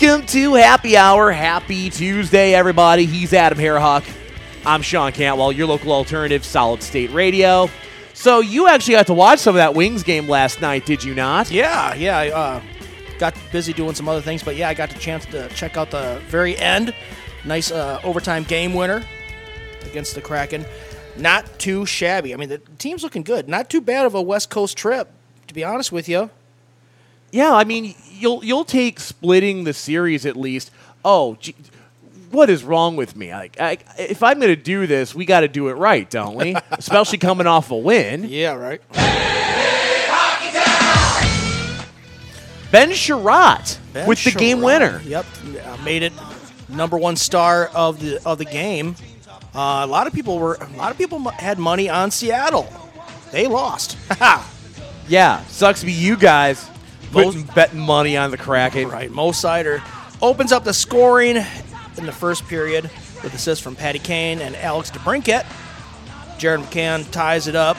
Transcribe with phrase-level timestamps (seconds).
[0.00, 1.32] Welcome to Happy Hour.
[1.32, 3.04] Happy Tuesday, everybody.
[3.04, 4.08] He's Adam Hairhawk.
[4.64, 7.68] I'm Sean Cantwell, your local alternative, Solid State Radio.
[8.14, 11.16] So you actually got to watch some of that Wings game last night, did you
[11.16, 11.50] not?
[11.50, 12.16] Yeah, yeah.
[12.16, 12.62] I uh,
[13.18, 15.90] got busy doing some other things, but yeah, I got the chance to check out
[15.90, 16.94] the very end.
[17.44, 19.04] Nice uh, overtime game winner
[19.84, 20.64] against the Kraken.
[21.16, 22.34] Not too shabby.
[22.34, 23.48] I mean, the team's looking good.
[23.48, 25.10] Not too bad of a West Coast trip,
[25.48, 26.30] to be honest with you.
[27.30, 30.70] Yeah, I mean, you'll you'll take splitting the series at least.
[31.04, 31.54] Oh, gee,
[32.30, 33.32] what is wrong with me?
[33.32, 36.36] Like, I, if I'm going to do this, we got to do it right, don't
[36.36, 36.56] we?
[36.70, 38.24] Especially coming off a win.
[38.28, 38.80] Yeah, right.
[42.70, 45.00] Ben Chiarot Ben with the game winner.
[45.04, 45.24] Yep,
[45.64, 46.12] uh, made it
[46.68, 48.94] number one star of the of the game.
[49.54, 52.70] Uh, a lot of people were a lot of people had money on Seattle.
[53.32, 53.96] They lost.
[55.10, 56.68] Yeah, sucks to be you guys
[57.12, 58.88] Putting betting money on the Kraken.
[58.88, 59.10] Right.
[59.10, 59.82] Mo Seider
[60.20, 62.84] opens up the scoring in the first period
[63.22, 65.46] with assists from Patty Kane and Alex DeBrincat.
[66.38, 67.76] Jared McCann ties it up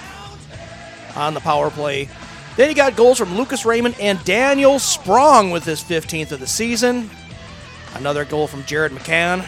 [1.16, 2.10] on the power play.
[2.58, 6.48] Then you got goals from Lucas Raymond and Daniel Sprong with his 15th of the
[6.48, 7.10] season.
[7.96, 9.48] Another goal from Jared McCann.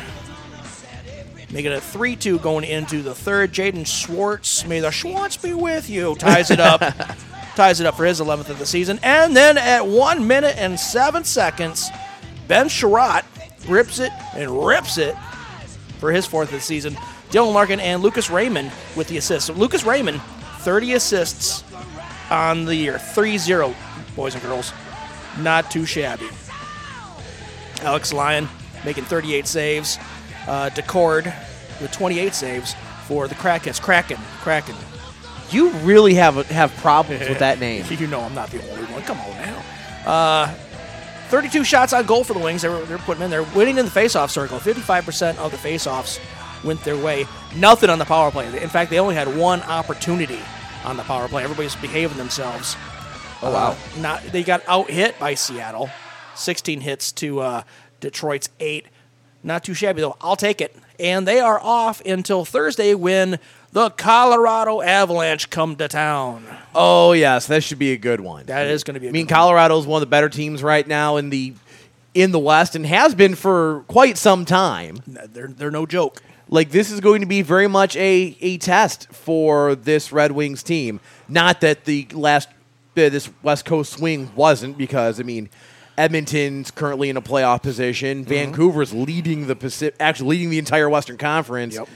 [1.52, 3.52] Making it a 3 2 going into the third.
[3.52, 6.82] Jaden Schwartz, may the Schwartz be with you, ties it up.
[7.56, 9.00] ties it up for his 11th of the season.
[9.04, 11.90] And then at 1 minute and 7 seconds,
[12.48, 13.24] Ben Chiarot
[13.68, 15.16] rips it and rips it
[16.00, 16.96] for his fourth of the season.
[17.30, 19.48] Dylan Larkin and Lucas Raymond with the assists.
[19.48, 20.22] So Lucas Raymond,
[20.60, 21.64] 30 assists
[22.30, 23.00] on the year.
[23.00, 23.74] 3 0,
[24.16, 24.74] boys and girls.
[25.40, 26.28] Not too shabby.
[27.82, 28.48] Alex Lyon
[28.84, 29.98] making 38 saves.
[30.48, 31.26] Uh, Daccord
[31.80, 32.76] with 28 saves
[33.08, 33.82] for the Krakens.
[33.82, 34.18] Kraken.
[34.42, 34.76] Kraken.
[35.52, 37.86] You really have have problems with that name.
[37.90, 39.02] You know I'm not the only one.
[39.04, 39.64] Come on now.
[40.06, 40.48] Uh,
[41.30, 42.62] 32 shots on goal for the Wings.
[42.62, 43.30] They were, they're putting in.
[43.30, 44.60] They're winning in the faceoff circle.
[44.60, 46.20] 55% of the faceoffs
[46.64, 47.26] went their way.
[47.56, 48.48] Nothing on the power play.
[48.62, 50.40] In fact, they only had one opportunity
[50.84, 51.44] on the power play.
[51.44, 52.76] Everybody's behaving themselves.
[53.42, 53.72] Oh wow.
[53.72, 55.90] Uh, not they got out hit by Seattle,
[56.36, 57.64] 16 hits to uh,
[58.00, 58.88] Detroit's eight.
[59.44, 60.18] Not too shabby though.
[60.22, 60.76] I'll take it.
[61.00, 63.40] And they are off until Thursday when
[63.72, 66.46] the Colorado Avalanche come to town.
[66.76, 68.46] Oh yes, that should be a good one.
[68.46, 69.08] That is going to be.
[69.08, 69.40] a I mean, good one.
[69.40, 71.54] Colorado's one of the better teams right now in the
[72.14, 75.02] in the West and has been for quite some time.
[75.08, 76.22] They're they're no joke.
[76.50, 80.64] Like this is going to be very much a a test for this Red Wings
[80.64, 81.00] team.
[81.28, 82.54] Not that the last uh,
[83.10, 85.50] this West Coast swing wasn't because I mean
[85.98, 88.22] Edmonton's currently in a playoff position.
[88.22, 88.30] Mm-hmm.
[88.30, 91.76] Vancouver's leading the Pacific, actually leading the entire Western Conference.
[91.76, 91.88] Yep.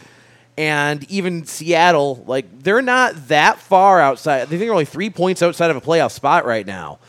[0.57, 4.41] And even Seattle, like they're not that far outside.
[4.41, 6.99] I think they're only three points outside of a playoff spot right now.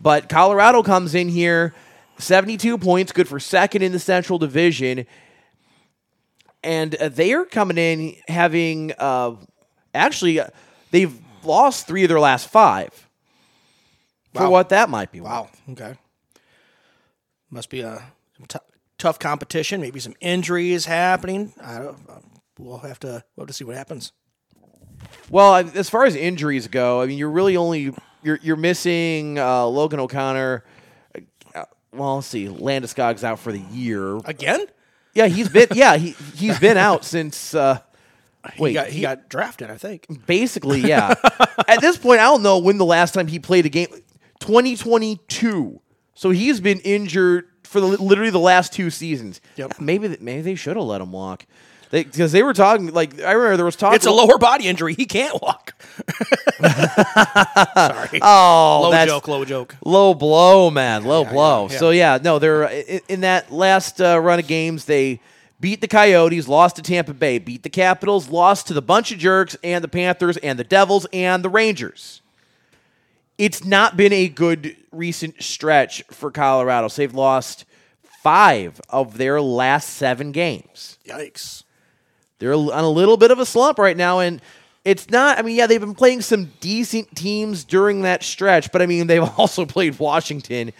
[0.00, 1.74] But Colorado comes in here,
[2.18, 5.06] 72 points, good for second in the Central Division
[6.64, 9.34] and uh, they are coming in having uh,
[9.94, 10.48] actually uh,
[10.90, 13.08] they've lost three of their last five.
[14.34, 15.20] For what that might be.
[15.20, 15.30] worth.
[15.30, 15.50] Wow.
[15.70, 15.94] Okay.
[17.50, 18.02] Must be a
[18.48, 18.58] t-
[18.96, 19.82] tough competition.
[19.82, 21.52] Maybe some injuries happening.
[21.62, 21.98] I don't.
[22.62, 23.24] We'll have to.
[23.36, 24.12] We'll have to see what happens.
[25.30, 29.66] Well, as far as injuries go, I mean, you're really only you're you're missing uh,
[29.66, 30.64] Logan O'Connor.
[31.54, 34.16] Uh, well, let's see, Landeskog's out for the year.
[34.24, 34.66] Again?
[35.14, 37.54] Yeah, he's been yeah he he's been out since.
[37.54, 37.80] Uh,
[38.58, 39.70] wait, he got he, he- got drafted.
[39.70, 40.26] I think.
[40.26, 41.14] Basically, yeah.
[41.66, 43.88] At this point, I don't know when the last time he played a game.
[44.40, 45.80] 2022.
[46.14, 49.40] So he's been injured for the, literally the last two seasons.
[49.56, 49.80] Yep.
[49.80, 51.46] Maybe maybe they should have let him walk.
[51.92, 53.94] Because they, were talking like I remember there was talk.
[53.94, 54.94] It's a lower body injury.
[54.94, 55.74] He can't walk.
[57.74, 58.18] Sorry.
[58.22, 59.28] Oh, low joke.
[59.28, 59.76] Low joke.
[59.84, 61.66] low blow, man, low blow.
[61.66, 61.78] yeah, yeah.
[61.78, 64.86] So yeah, no, they're in, in that last uh, run of games.
[64.86, 65.20] They
[65.60, 69.18] beat the Coyotes, lost to Tampa Bay, beat the Capitals, lost to the bunch of
[69.18, 72.22] jerks and the Panthers and the Devils and the Rangers.
[73.36, 76.88] It's not been a good recent stretch for Colorado.
[76.88, 77.66] So they've lost
[78.22, 80.96] five of their last seven games.
[81.06, 81.64] Yikes.
[82.42, 84.42] They're on a little bit of a slump right now, and
[84.84, 85.38] it's not.
[85.38, 89.06] I mean, yeah, they've been playing some decent teams during that stretch, but I mean,
[89.06, 90.72] they've also played Washington,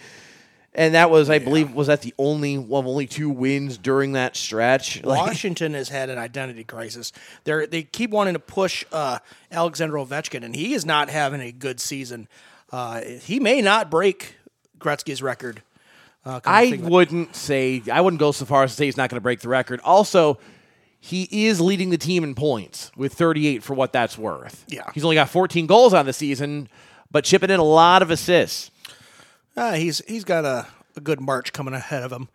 [0.73, 4.11] and that was, I believe, was that the only one of only two wins during
[4.11, 5.01] that stretch.
[5.05, 7.13] Like, Washington has had an identity crisis.
[7.45, 9.19] They they keep wanting to push uh,
[9.49, 12.27] Alexander Ovechkin, and he is not having a good season.
[12.73, 14.35] Uh, he may not break
[14.79, 15.63] Gretzky's record.
[16.25, 16.91] Uh, I think of it.
[16.91, 19.39] wouldn't say I wouldn't go so far as to say he's not going to break
[19.39, 19.79] the record.
[19.81, 20.39] Also,
[21.05, 24.63] he is leading the team in points with 38 for what that's worth.
[24.69, 24.89] Yeah.
[24.93, 26.69] he's only got 14 goals on the season,
[27.11, 28.71] but chipping in a lot of assists.
[29.57, 30.65] Uh, he's he's got a
[30.95, 32.29] a good March coming ahead of him.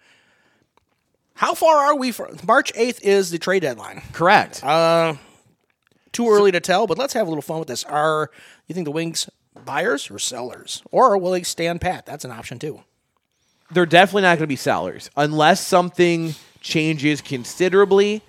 [1.35, 4.03] How far are we from March 8th is the trade deadline.
[4.13, 4.61] Correct.
[6.13, 7.85] Too early to tell, but let's have a little fun with this.
[7.85, 8.31] Are
[8.67, 9.31] you think the Wings
[9.65, 10.83] buyers or sellers?
[10.91, 12.05] Or will they stand pat?
[12.07, 12.83] That's an option too.
[13.71, 18.23] they're definitely not going to be sellers unless something changes considerably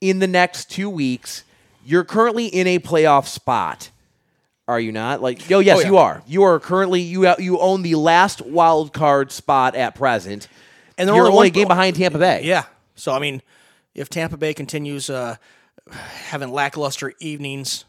[0.00, 1.44] in the next two weeks.
[1.84, 3.90] You're currently in a playoff spot,
[4.68, 5.22] are you not?
[5.22, 5.86] Like, oh yes, Oh, yeah.
[5.86, 6.22] you are.
[6.26, 10.46] You are currently you you own the last wild card spot at present,
[10.98, 12.42] And they're you're only only game behind Tampa Bay.
[12.44, 12.64] Yeah.
[12.94, 13.42] So I mean,
[13.94, 15.36] if Tampa Bay continues uh,
[15.90, 17.84] having lackluster evenings,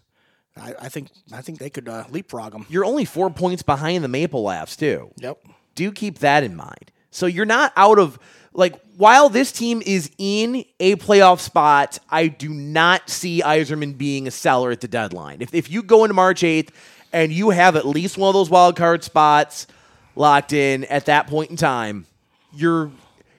[0.57, 2.65] I, I think I think they could uh, leapfrog them.
[2.69, 5.11] You're only four points behind the Maple Labs too.
[5.17, 5.37] Yep.
[5.75, 6.91] do keep that in mind.
[7.11, 8.17] So you're not out of
[8.53, 14.27] like while this team is in a playoff spot, I do not see Yzerman being
[14.27, 15.41] a seller at the deadline.
[15.41, 16.69] If if you go into March 8th
[17.13, 19.67] and you have at least one of those wild card spots
[20.15, 22.05] locked in at that point in time,
[22.53, 22.91] you're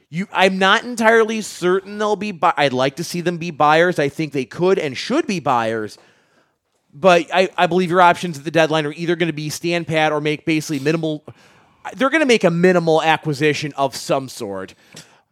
[0.09, 3.99] you I'm not entirely certain they'll be bu- I'd like to see them be buyers.
[3.99, 5.99] I think they could and should be buyers.
[6.95, 9.87] But I, I believe your options at the deadline are either going to be stand
[9.87, 11.25] pat or make basically minimal.
[11.95, 14.75] They're going to make a minimal acquisition of some sort,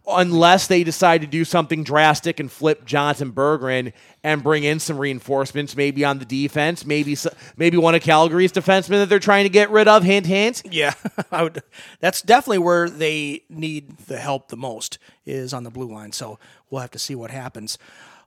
[0.06, 3.92] unless they decide to do something drastic and flip Jonatan Berggren
[4.24, 7.16] and bring in some reinforcements, maybe on the defense, maybe
[7.56, 10.02] maybe one of Calgary's defensemen that they're trying to get rid of.
[10.02, 10.62] Hint, hint.
[10.70, 10.94] Yeah,
[11.32, 11.62] would.
[12.00, 16.12] That's definitely where they need the help the most is on the blue line.
[16.12, 16.38] So
[16.68, 17.78] we'll have to see what happens.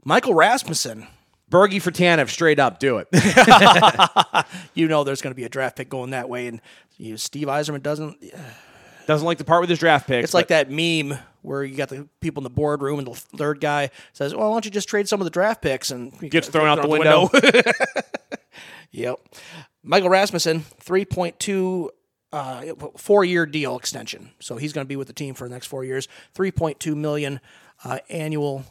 [0.05, 1.07] Michael Rasmussen,
[1.53, 3.07] Bergie for Tanev, straight up, do it.
[4.73, 6.59] you know there's going to be a draft pick going that way, and
[6.97, 8.17] you, Steve Yzerman doesn't.
[9.05, 10.23] Doesn't like to part with his draft picks.
[10.23, 13.59] It's like that meme where you got the people in the boardroom, and the third
[13.59, 16.47] guy says, "Well, why don't you just trade some of the draft picks?" and gets
[16.47, 17.29] thrown out the window.
[18.95, 19.19] Yep.
[19.81, 21.91] Michael Rasmussen, three point two.
[22.31, 24.31] Uh, four year deal extension.
[24.39, 26.07] So he's going to be with the team for the next four years.
[26.33, 27.39] 3.2 million
[27.83, 28.65] uh, annual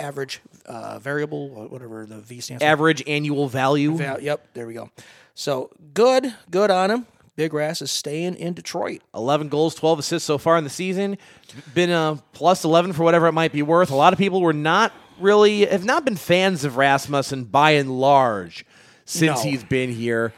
[0.00, 2.68] average uh, variable, whatever the V stands for.
[2.68, 3.96] Average annual value.
[3.96, 4.90] Val- yep, there we go.
[5.34, 7.06] So good, good on him.
[7.36, 9.02] Big Rass is staying in Detroit.
[9.14, 11.18] 11 goals, 12 assists so far in the season.
[11.74, 13.90] Been a plus 11 for whatever it might be worth.
[13.90, 17.98] A lot of people were not really, have not been fans of Rasmussen by and
[18.00, 18.64] large
[19.04, 19.50] since No.
[19.50, 20.32] he's been here.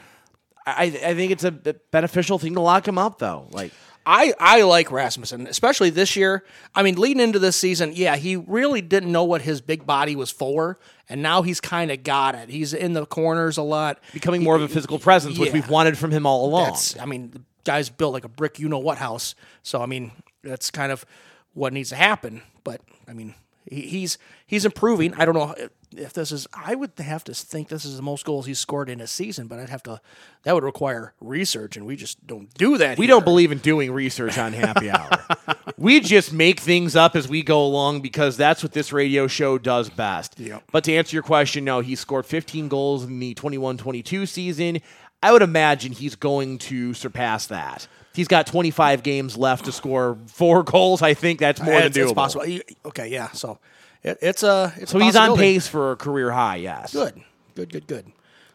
[0.67, 3.47] I, I think it's a beneficial thing to lock him up, though.
[3.52, 3.73] Like,
[4.08, 6.44] I, I like Rasmussen, especially this year.
[6.76, 10.14] I mean, leading into this season, yeah, he really didn't know what his big body
[10.14, 12.49] was for, and now he's kind of got it.
[12.49, 13.99] He's in the corners a lot.
[14.12, 16.67] becoming more of a physical presence, which we've wanted from him all along.
[16.67, 19.35] That's, I mean, the guy's built like a brick, you know what house.
[19.62, 20.12] So I mean,
[20.44, 21.05] that's kind of
[21.52, 22.43] what needs to happen.
[22.62, 23.35] But I mean,
[23.69, 25.14] he, he's he's improving.
[25.14, 25.55] I don't know
[25.94, 26.47] if, this is.
[26.55, 29.47] I would have to think this is the most goals he's scored in a season,
[29.47, 30.00] but I'd have to.
[30.44, 32.99] That would require research, and we just don't do that.
[32.99, 35.11] We don't believe in doing research on happy hour.
[35.77, 39.59] we just make things up as we go along because that's what this radio show
[39.59, 40.38] does best.
[40.38, 40.62] Yep.
[40.73, 44.81] But to answer your question, no, he scored 15 goals in the 21 22 season.
[45.23, 47.88] I would imagine he's going to surpass that.
[48.14, 51.02] He's got 25 games left to score four goals.
[51.02, 52.14] I think that's more It's, than doable.
[52.14, 52.47] possible.
[52.87, 53.31] Okay, yeah.
[53.33, 53.59] So
[54.03, 54.73] it, it's a.
[54.76, 56.93] It's So a he's on pace for a career high, yes.
[56.93, 57.23] Good,
[57.55, 58.12] good, good, good.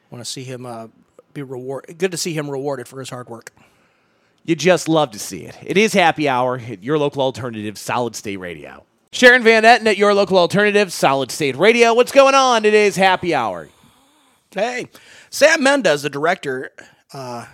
[0.10, 0.88] Want to see him uh,
[1.33, 1.95] be reward.
[1.98, 3.51] Good to see him rewarded for his hard work.
[4.43, 5.57] You just love to see it.
[5.63, 8.83] It is happy hour at your local alternative, Solid State Radio.
[9.12, 11.93] Sharon Van Etten at your local alternative, Solid State Radio.
[11.93, 12.65] What's going on?
[12.65, 13.69] It is happy hour.
[14.51, 14.88] Hey,
[15.29, 16.71] Sam Mendes, the director.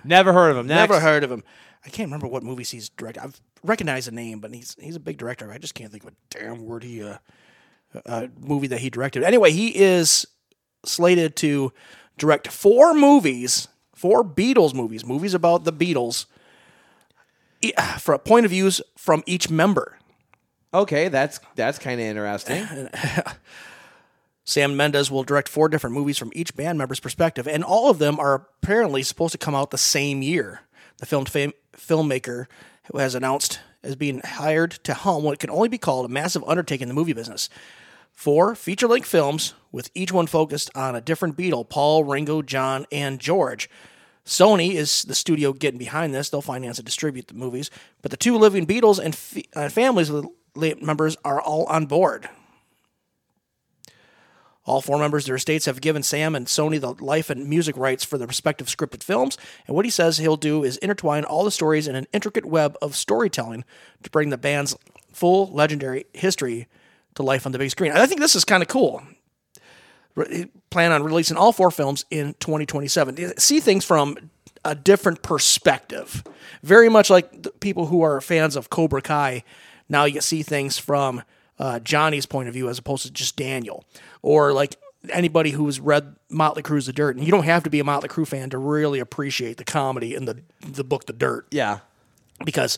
[0.03, 0.67] Never heard of him.
[0.67, 0.89] Next.
[0.89, 1.43] Never heard of him.
[1.85, 3.21] I can't remember what movies he's directed.
[3.23, 5.51] I've recognized the name, but he's he's a big director.
[5.51, 7.17] I just can't think of a damn word he uh,
[8.05, 9.23] uh movie that he directed.
[9.23, 10.25] Anyway, he is
[10.85, 11.71] slated to
[12.17, 16.25] direct four movies, four Beatles movies, movies about the Beatles,
[17.99, 19.97] for a point of views from each member.
[20.73, 22.67] Okay, that's that's kind of interesting.
[24.43, 27.99] Sam Mendes will direct four different movies from each band member's perspective, and all of
[27.99, 30.61] them are apparently supposed to come out the same year.
[30.99, 32.45] The film fam- filmmaker
[32.91, 36.43] who has announced as being hired to helm what can only be called a massive
[36.47, 37.49] undertaking in the movie business.
[38.17, 42.87] Four feature length films, with each one focused on a different Beatle Paul, Ringo, John,
[42.91, 43.69] and George.
[44.25, 46.31] Sony is the studio getting behind this.
[46.31, 47.69] They'll finance and distribute the movies.
[48.01, 51.85] But the two living Beatles and uh, families of the late members are all on
[51.85, 52.27] board.
[54.65, 57.77] All four members of their estates have given Sam and Sony the life and music
[57.77, 61.43] rights for the respective scripted films, and what he says he'll do is intertwine all
[61.43, 63.63] the stories in an intricate web of storytelling
[64.01, 64.75] to bring the band's
[65.13, 66.67] full legendary history
[67.17, 67.91] to life on the big screen.
[67.91, 69.03] I think this is kind of cool.
[70.15, 73.37] Re- Plan on releasing all four films in 2027.
[73.37, 74.17] See things from
[74.65, 76.23] a different perspective.
[76.63, 79.43] Very much like the people who are fans of Cobra Kai.
[79.87, 81.23] Now you see things from
[81.59, 83.85] uh, Johnny's point of view as opposed to just Daniel,
[84.21, 84.75] or like
[85.09, 87.15] anybody who's read Motley Crue's The Dirt.
[87.15, 90.13] And you don't have to be a Motley Crue fan to really appreciate the comedy
[90.15, 91.79] in the the book The Dirt Yeah.
[92.43, 92.77] because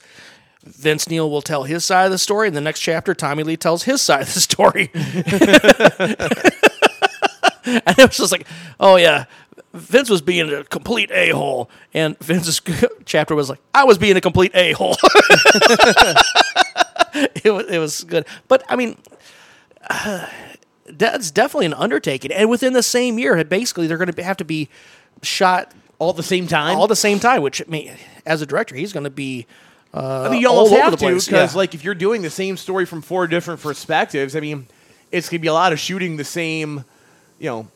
[0.66, 3.58] Vince Neil will tell his side of the story, and the next chapter, Tommy Lee
[3.58, 4.90] tells his side of the story.
[4.94, 5.06] and
[7.98, 8.48] it was just like,
[8.80, 9.26] oh yeah,
[9.74, 12.62] Vince was being a complete a hole, and Vince's
[13.06, 14.96] chapter was like, I was being a complete a hole.
[17.14, 18.98] it was it was good, but I mean.
[20.92, 24.46] that's definitely an undertaking, and within the same year, basically they're going to have to
[24.46, 24.70] be
[25.22, 26.76] shot All the same time.
[26.78, 27.44] all the same time.
[27.44, 27.92] Which, I mean,
[28.26, 29.46] as a director, he's going to be
[29.94, 31.50] uh, I mean, you almost have to because, Yeah.
[31.56, 34.68] like, if you're doing the same story from four different perspectives, I mean,
[35.12, 36.86] it's gonna be a lot of shooting the same,
[37.40, 37.68] you know,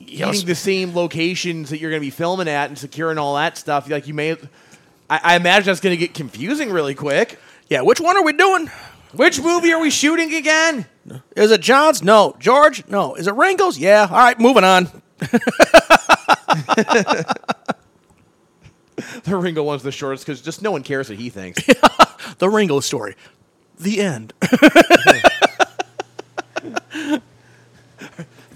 [0.00, 3.58] know, eating the same locations that you're gonna be filming at and securing all that
[3.58, 3.88] stuff.
[3.90, 4.32] Like, you may,
[5.10, 7.38] I, I imagine that's gonna get confusing really quick.
[7.68, 8.70] yeah, which one are we doing?
[9.14, 10.86] Which movie are we shooting again?
[11.36, 12.02] Is it John's?
[12.02, 12.34] No.
[12.38, 12.86] George?
[12.88, 13.14] No.
[13.16, 13.78] Is it Ringo's?
[13.78, 14.06] Yeah.
[14.10, 14.88] All right, moving on.
[19.24, 21.62] The Ringo one's the shortest because just no one cares what he thinks.
[22.38, 23.14] The Ringo story.
[23.78, 24.32] The end.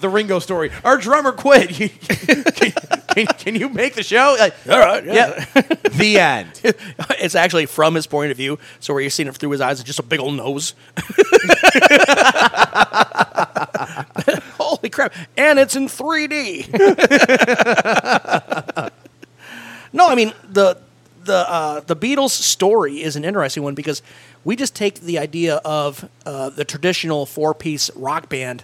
[0.01, 0.71] the Ringo story.
[0.85, 1.69] Our drummer quit.
[1.71, 2.73] can,
[3.09, 4.37] can, can you make the show?
[4.39, 5.05] Like, All right.
[5.05, 5.45] yeah.
[5.93, 6.61] the end.
[7.21, 8.59] it's actually from his point of view.
[8.81, 10.75] So where you're seeing it through his eyes, it's just a big old nose.
[14.59, 15.15] Holy crap!
[15.37, 16.73] And it's in 3D.
[19.97, 20.79] No, I mean the
[21.25, 24.01] the uh, the Beatles story is an interesting one because
[24.45, 28.63] we just take the idea of uh, the traditional four piece rock band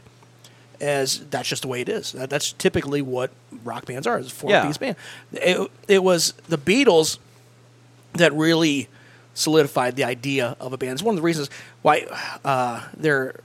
[0.81, 2.13] as that's just the way it is.
[2.13, 3.31] That, that's typically what
[3.65, 4.93] rock bands are, is a four piece Yeah.
[4.93, 4.97] band.
[5.33, 7.19] It, it was the Beatles
[8.15, 8.89] that really
[9.35, 10.93] solidified the idea of a band.
[10.95, 11.51] It's one of the reasons
[11.83, 12.07] why
[12.45, 13.41] uh, they're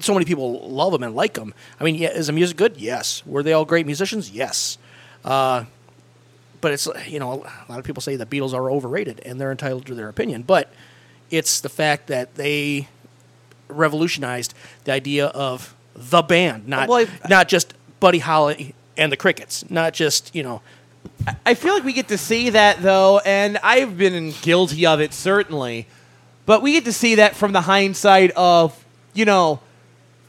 [0.00, 1.52] so many people love them and like them.
[1.80, 2.76] I mean, yeah, is the music good?
[2.76, 3.22] Yes.
[3.26, 4.30] Were they all great musicians?
[4.30, 4.78] Yes.
[5.24, 5.64] Uh,
[6.62, 9.50] but it's you know a lot of people say the Beatles are overrated, and they're
[9.50, 10.42] entitled to their opinion.
[10.42, 10.72] But
[11.30, 12.88] it's the fact that they
[13.68, 14.54] revolutionized
[14.84, 19.92] the idea of the band, not Well, not just Buddy Holly and the Crickets, not
[19.92, 20.62] just you know
[21.46, 25.12] I feel like we get to see that though, and I've been guilty of it
[25.12, 25.86] certainly,
[26.46, 28.78] but we get to see that from the hindsight of
[29.14, 29.60] you know,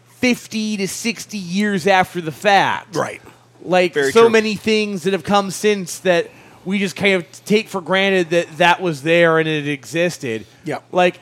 [0.08, 2.96] fifty to sixty years after the fact.
[2.96, 3.22] right.
[3.64, 4.30] Like Very so true.
[4.30, 6.30] many things that have come since that
[6.66, 10.46] we just kind of take for granted that that was there and it existed.
[10.66, 10.80] Yeah.
[10.92, 11.20] Like,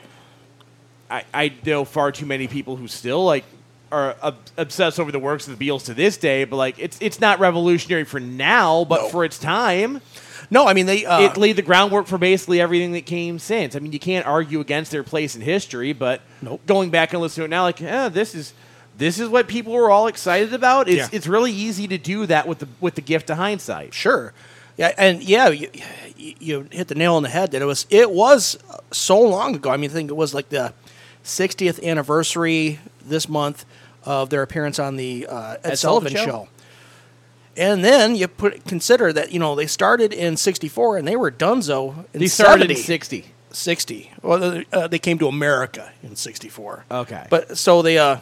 [1.10, 3.44] I, I know far too many people who still like
[3.90, 6.96] are ob- obsessed over the works of the Beatles to this day, but like it's
[7.00, 9.08] it's not revolutionary for now, but No.
[9.08, 10.00] for its time,
[10.50, 11.04] No, I mean they.
[11.04, 13.76] Uh, it laid the groundwork for basically everything that came since.
[13.76, 16.62] I mean, you can't argue against their place in history, but Nope.
[16.66, 18.54] going back and listening to it now, like, yeah, this is
[18.98, 20.88] this is what people were all excited about.
[20.88, 21.08] It's Yeah.
[21.12, 23.94] it's really easy to do that with the with the gift of hindsight.
[23.94, 24.32] Sure.
[24.76, 25.68] Yeah, and yeah, you,
[26.16, 27.50] you hit the nail on the head.
[27.52, 28.58] That it was it was
[28.90, 29.70] so long ago.
[29.70, 30.72] I mean, I think it was like the
[31.24, 33.64] 60th anniversary this month
[34.04, 36.24] of their appearance on the uh, Ed, Ed Sullivan, Sullivan show.
[36.44, 36.48] Show.
[37.56, 41.30] And then you put consider that you know they started in '64 and they were
[41.30, 42.74] Dunzo in They started 70.
[42.74, 43.24] in sixty.
[43.50, 44.10] 60.
[44.22, 46.86] Well, uh, they came to America in 64.
[46.90, 47.26] Okay.
[47.28, 48.16] But so they, uh,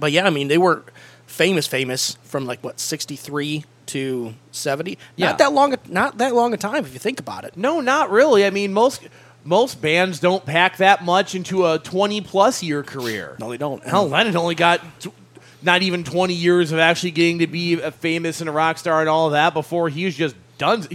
[0.00, 0.82] but yeah, I mean, they were
[1.26, 4.98] famous, famous from like what, 63 to 70?
[5.16, 5.26] Yeah.
[5.28, 7.56] Not that long, a- not that long a time if you think about it.
[7.56, 8.44] No, not really.
[8.46, 9.02] I mean, most
[9.46, 13.36] most bands don't pack that much into a twenty plus year career.
[13.38, 13.84] No, they don't.
[13.84, 15.12] Hell, Lennon only got t-
[15.60, 19.00] not even 20 years of actually getting to be a famous and a rock star
[19.00, 20.86] and all of that before he was just done,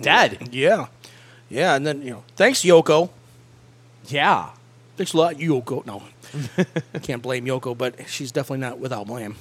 [0.00, 0.48] dead.
[0.52, 0.86] Yeah.
[1.50, 1.74] Yeah.
[1.74, 3.10] And then, you know, thanks, Yoko.
[4.08, 4.50] Yeah.
[4.96, 5.84] Thanks a lot, Yoko.
[5.86, 6.02] No,
[7.02, 9.36] can't blame Yoko, but she's definitely not without blame.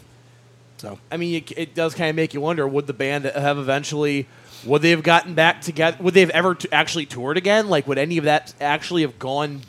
[0.77, 3.57] So, I mean, it, it does kind of make you wonder: Would the band have
[3.57, 4.27] eventually?
[4.65, 5.97] Would they have gotten back together?
[6.01, 7.69] Would they have ever t- actually toured again?
[7.69, 9.61] Like, would any of that actually have gone?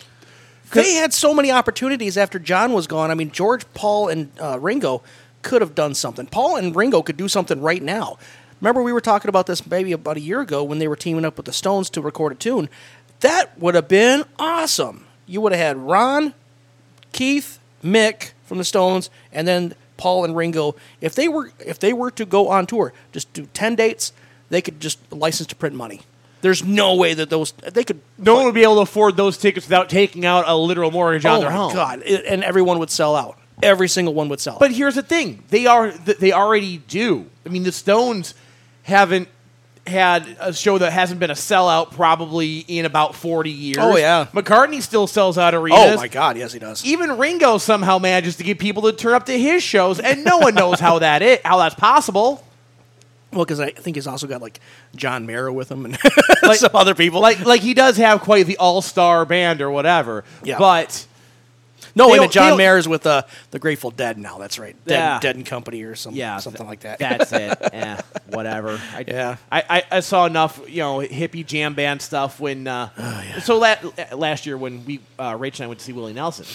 [0.72, 3.10] they had so many opportunities after John was gone.
[3.10, 5.02] I mean, George, Paul, and uh, Ringo
[5.42, 6.26] could have done something.
[6.26, 8.18] Paul and Ringo could do something right now.
[8.60, 11.24] Remember, we were talking about this maybe about a year ago when they were teaming
[11.24, 12.68] up with the Stones to record a tune.
[13.20, 15.06] That would have been awesome.
[15.26, 16.34] You would have had Ron,
[17.12, 20.74] Keith, Mick from the Stones, and then Paul and Ringo.
[21.00, 24.12] If they were if they were to go on tour, just do ten dates,
[24.48, 26.00] they could just license to print money.
[26.42, 29.36] There's no way that those they could No one would be able to afford those
[29.36, 31.74] tickets without taking out a literal mortgage on oh their my home.
[31.74, 32.02] god!
[32.04, 33.36] It- and everyone would sell out.
[33.62, 34.56] Every single one would sell.
[34.58, 37.26] But here's the thing: they are they already do.
[37.44, 38.32] I mean, the Stones
[38.84, 39.28] haven't
[39.86, 43.78] had a show that hasn't been a sellout probably in about 40 years.
[43.80, 44.26] Oh, yeah.
[44.32, 45.94] McCartney still sells out arenas.
[45.94, 46.84] Oh my God, yes, he does.
[46.84, 50.38] Even Ringo somehow manages to get people to turn up to his shows, and no
[50.38, 52.44] one knows how that is, how that's possible.
[53.32, 54.58] Well, because I think he's also got like
[54.96, 55.96] John Mayer with him and
[56.42, 57.20] Like- some other people.
[57.20, 60.24] Like, like he does have quite the all-star band or whatever.
[60.42, 60.58] Yeah.
[60.58, 61.06] But
[61.94, 64.38] no, wait a minute, John Mayer's with uh, the Grateful Dead now.
[64.38, 65.20] That's right, Dead, Yeah.
[65.20, 66.98] Dead and Company or some, yeah, something like that.
[66.98, 67.58] That's it.
[67.72, 68.80] yeah, whatever.
[68.94, 69.36] I, Yeah.
[69.50, 72.66] I, I, I saw enough, you know, hippie jam band stuff when.
[72.66, 73.76] Uh, Oh, So la-
[74.14, 76.46] last year when we uh, Rachel and I went to see Willie Nelson,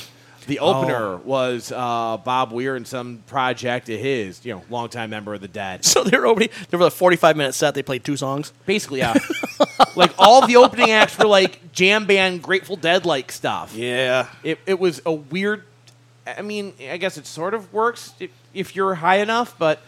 [0.48, 1.22] the opener Oh.
[1.26, 5.48] was uh, Bob Weir and some project of his, you know, longtime member of the
[5.48, 5.84] Dead.
[5.86, 6.50] so they were opening.
[6.70, 7.74] They were a forty-five minute set.
[7.76, 8.54] They played two songs.
[8.66, 9.16] Basically, yeah.
[9.96, 13.76] like all the opening acts were like jam band, Grateful Dead like stuff.
[13.76, 15.64] Yeah, It, it was a weird.
[16.28, 19.80] I mean, I guess it sort of works if, if you're high enough, but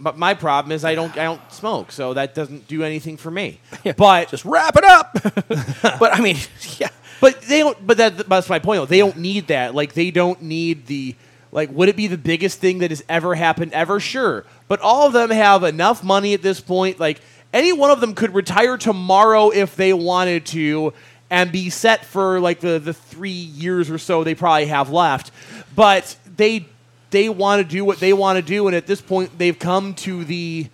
[0.00, 3.30] but my problem is I don't I don't smoke, so that doesn't do anything for
[3.30, 3.60] me.
[3.96, 5.12] But just wrap it up.
[6.00, 6.36] but I mean,
[6.78, 6.88] yeah,
[7.20, 7.86] but they don't.
[7.86, 8.80] But that, that's my point.
[8.80, 8.86] Though.
[8.86, 9.74] They don't need that.
[9.74, 11.14] Like they don't need the.
[11.52, 13.98] Like, would it be the biggest thing that has ever happened ever?
[14.00, 16.98] Sure, but all of them have enough money at this point.
[17.00, 17.20] Like
[17.52, 20.94] any one of them could retire tomorrow if they wanted to,
[21.28, 25.32] and be set for like the the three years or so they probably have left.
[25.74, 26.66] But they
[27.10, 29.94] they want to do what they want to do, and at this point they've come
[29.94, 30.68] to the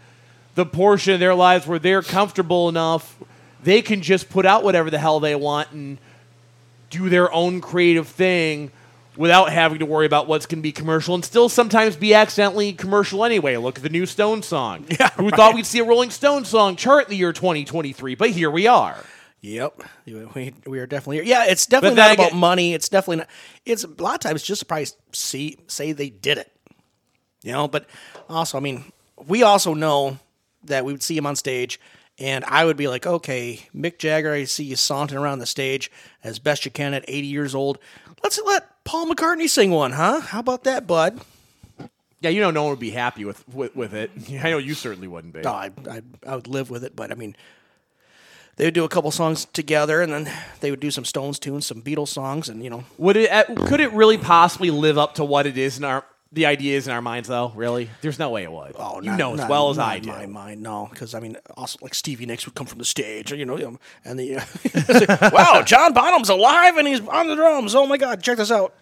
[0.55, 3.17] the portion of their lives where they're comfortable enough
[3.67, 5.99] they can just put out whatever the hell they want and
[6.89, 8.71] do their own creative thing
[9.17, 12.73] without having to worry about what's going to be commercial and still sometimes be accidentally
[12.73, 13.57] commercial anyway.
[13.57, 14.87] Look at the new Stone song.
[15.01, 15.35] Yeah, Who right.
[15.35, 18.15] thought we'd see a Rolling Stone song chart in the year 2023?
[18.15, 18.97] But here we are.
[19.47, 19.83] Yep,
[20.35, 21.45] we, we are definitely yeah.
[21.45, 22.75] It's definitely not about money.
[22.75, 23.29] It's definitely not.
[23.65, 26.51] It's a lot of times just to probably see say they did it,
[27.45, 27.69] you know.
[27.69, 27.87] But
[28.29, 28.91] also, I mean,
[29.29, 30.19] we also know
[30.65, 31.79] that we would see him on stage,
[32.19, 35.93] and I would be like, okay, Mick Jagger, I see you sauntering around the stage
[36.25, 37.79] as best you can at 80 years old.
[38.25, 40.23] Let's let Paul McCartney sing one, huh?
[40.23, 41.21] How about that, bud?
[42.21, 44.11] Yeah, you know, no one would be happy with, with, with it.
[44.43, 45.43] I know you certainly wouldn't be.
[45.43, 47.37] No, I, I, I would live with it, but I mean,
[48.57, 51.67] they would do a couple songs together, and then they would do some Stones tunes,
[51.67, 53.31] some Beatles songs, and you know, Would it?
[53.31, 56.77] uh, Could it really possibly live up to what it is in our the idea
[56.77, 57.29] is in our minds?
[57.29, 58.73] Though, really, there's no way it would.
[58.79, 60.09] Oh, you not- know as not- well as not I in do.
[60.09, 63.31] My mind, no, because I mean, also like Stevie Nicks would come from the stage,
[63.33, 64.37] you know, you know, and the
[65.09, 67.75] uh, wow, John Bonham's alive and he's on the drums.
[67.75, 68.75] Oh my God, check this out.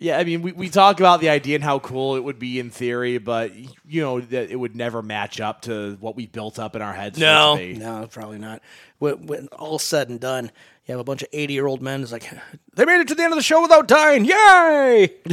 [0.00, 2.60] Yeah, I mean, we, we talk about the idea and how cool it would be
[2.60, 6.58] in theory, but you know that it would never match up to what we built
[6.60, 7.18] up in our heads.
[7.18, 7.84] for it to be.
[7.84, 8.62] no, probably not.
[8.98, 10.52] When, when all said and done,
[10.86, 12.02] you have a bunch of eighty-year-old men.
[12.02, 12.30] It's like
[12.74, 14.24] they made it to the end of the show without dying.
[14.24, 15.14] Yay!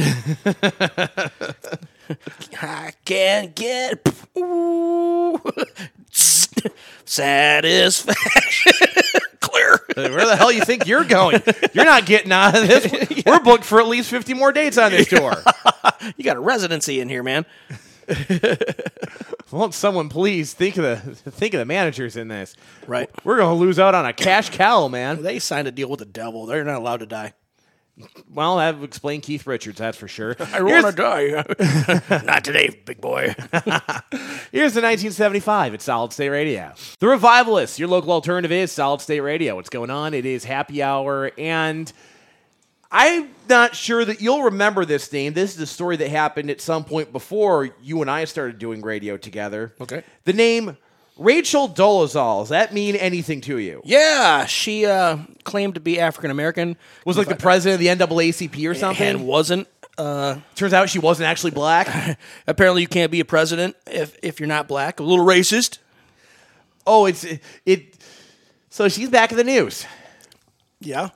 [2.60, 5.40] I can't get ooh,
[7.04, 8.72] satisfaction.
[9.40, 9.80] Clear.
[9.94, 11.42] Where the hell you think you're going?
[11.72, 13.22] You're not getting out of this.
[13.26, 15.34] We're booked for at least 50 more dates on this tour.
[16.16, 17.46] You got a residency in here, man.
[19.50, 20.96] Won't someone please think of the
[21.30, 22.54] think of the managers in this?
[22.86, 23.08] Right.
[23.24, 25.22] We're going to lose out on a cash cow, man.
[25.22, 26.46] They signed a deal with the devil.
[26.46, 27.32] They're not allowed to die.
[28.32, 30.36] Well, that would explain Keith Richards, that's for sure.
[30.52, 32.22] I want to die.
[32.24, 33.34] not today, big boy.
[34.52, 36.74] here's the 1975 at Solid State Radio.
[36.98, 39.56] The Revivalists, your local alternative is Solid State Radio.
[39.56, 40.12] What's going on?
[40.12, 41.90] It is happy hour, and
[42.90, 45.32] I'm not sure that you'll remember this name.
[45.32, 48.82] This is a story that happened at some point before you and I started doing
[48.82, 49.74] radio together.
[49.80, 50.04] Okay.
[50.24, 50.76] The name
[51.18, 52.42] Rachel Dolezal.
[52.42, 53.80] Does that mean anything to you?
[53.84, 56.76] yeah, she uh, claimed to be African American.
[57.04, 59.06] Was like the president of the NAACP or something?
[59.06, 59.66] and wasn't.
[59.96, 62.18] Uh, Turns out she wasn't actually black.
[62.46, 65.00] apparently, you can't be a president if if you're not black.
[65.00, 65.78] A little racist.
[66.86, 67.24] oh, it's
[67.64, 67.96] it.
[68.68, 69.86] So she's back in the news.
[70.80, 71.08] Yeah.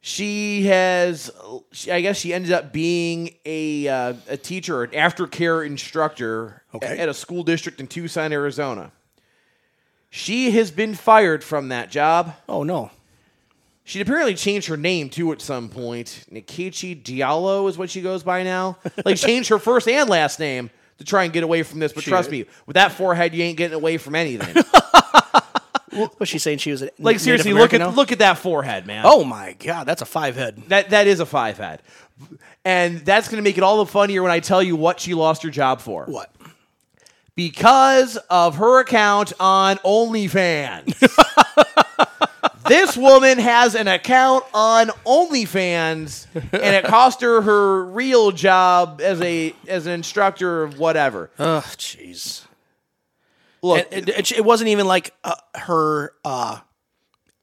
[0.00, 1.28] She has,
[1.72, 6.98] she, I guess, she ended up being a uh, a teacher, an aftercare instructor Okay.
[6.98, 8.92] at a school district in Tucson, Arizona.
[10.10, 12.34] She has been fired from that job.
[12.48, 12.90] Oh no.
[13.84, 16.24] She'd apparently changed her name too at some point.
[16.32, 18.76] Nkechi Diallo is what she goes by now.
[19.04, 21.92] Like changed her first and last name to try and get away from this.
[21.92, 24.62] But She- trust me, with that forehead, you ain't getting away from anything.
[26.18, 27.94] Was she saying she was a like Native seriously, look American at now?
[27.96, 29.02] look at that forehead, man.
[29.06, 30.62] Oh my God, that's a five head.
[30.68, 31.82] that that is a five head,
[32.64, 35.14] and that's going to make it all the funnier when I tell you what she
[35.14, 36.04] lost her job for.
[36.04, 36.30] What?
[37.38, 40.92] Because of her account on OnlyFans.
[42.68, 49.20] this woman has an account on OnlyFans, and it cost her her real job as
[49.20, 51.30] a as an instructor of whatever.
[51.38, 52.44] Oh jeez.
[53.62, 56.14] Look, it, it wasn't even like uh, her.
[56.24, 56.58] Uh,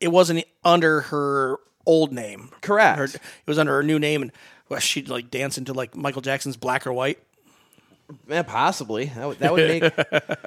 [0.01, 1.55] it wasn't under her
[1.86, 2.49] old name.
[2.60, 2.97] Correct.
[2.97, 4.34] Her, it was under her new name, and
[4.67, 7.19] well, she'd like dance into like Michael Jackson's "Black or White."
[8.28, 9.06] Yeah, possibly.
[9.06, 9.94] That would, that would make.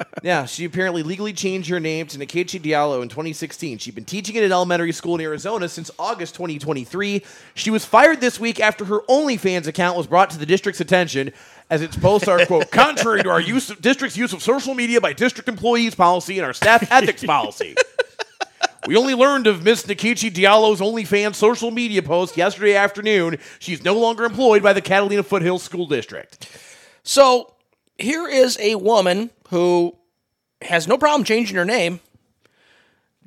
[0.23, 3.79] yeah, she apparently legally changed her name to Nkechi Diallo in 2016.
[3.79, 7.25] She'd been teaching at an elementary school in Arizona since August 2023.
[7.55, 11.33] She was fired this week after her OnlyFans account was brought to the district's attention,
[11.68, 15.01] as its posts are quote contrary to our use of, district's use of social media
[15.01, 17.75] by district employees policy and our staff ethics policy.
[18.87, 23.38] We only learned of Miss Nkechi Diallo's OnlyFans social media post yesterday afternoon.
[23.59, 26.49] She's no longer employed by the Catalina Foothills School District.
[27.09, 27.55] So
[27.97, 29.97] here is a woman who
[30.61, 32.01] has no problem changing her name.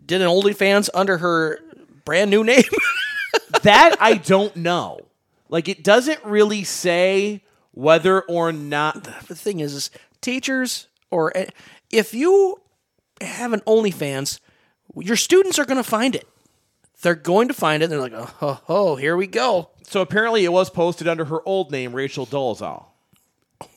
[0.05, 1.57] Did an OnlyFans under her
[2.05, 2.61] brand new name.
[3.63, 4.99] that I don't know.
[5.49, 7.41] Like it doesn't really say
[7.71, 9.89] whether or not the thing is, is
[10.21, 11.47] teachers or eh,
[11.89, 12.61] if you
[13.19, 14.39] have an OnlyFans,
[14.95, 16.27] your students are going to find it.
[17.01, 17.85] They're going to find it.
[17.85, 19.71] And they're like, oh, ho, ho, here we go.
[19.81, 22.90] So apparently it was posted under her old name, Rachel Dolezal.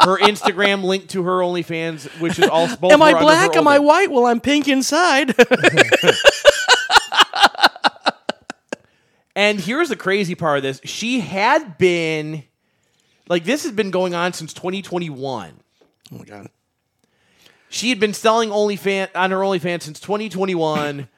[0.00, 3.56] her Instagram link to her OnlyFans, which is all both Am I black?
[3.56, 4.10] Am I white?
[4.10, 5.34] Well, I'm pink inside.
[9.36, 12.44] And here's the crazy part of this: she had been,
[13.28, 15.54] like, this has been going on since 2021.
[16.12, 16.48] oh my god.
[17.68, 21.08] She had been selling OnlyFans on her OnlyFans since 2021.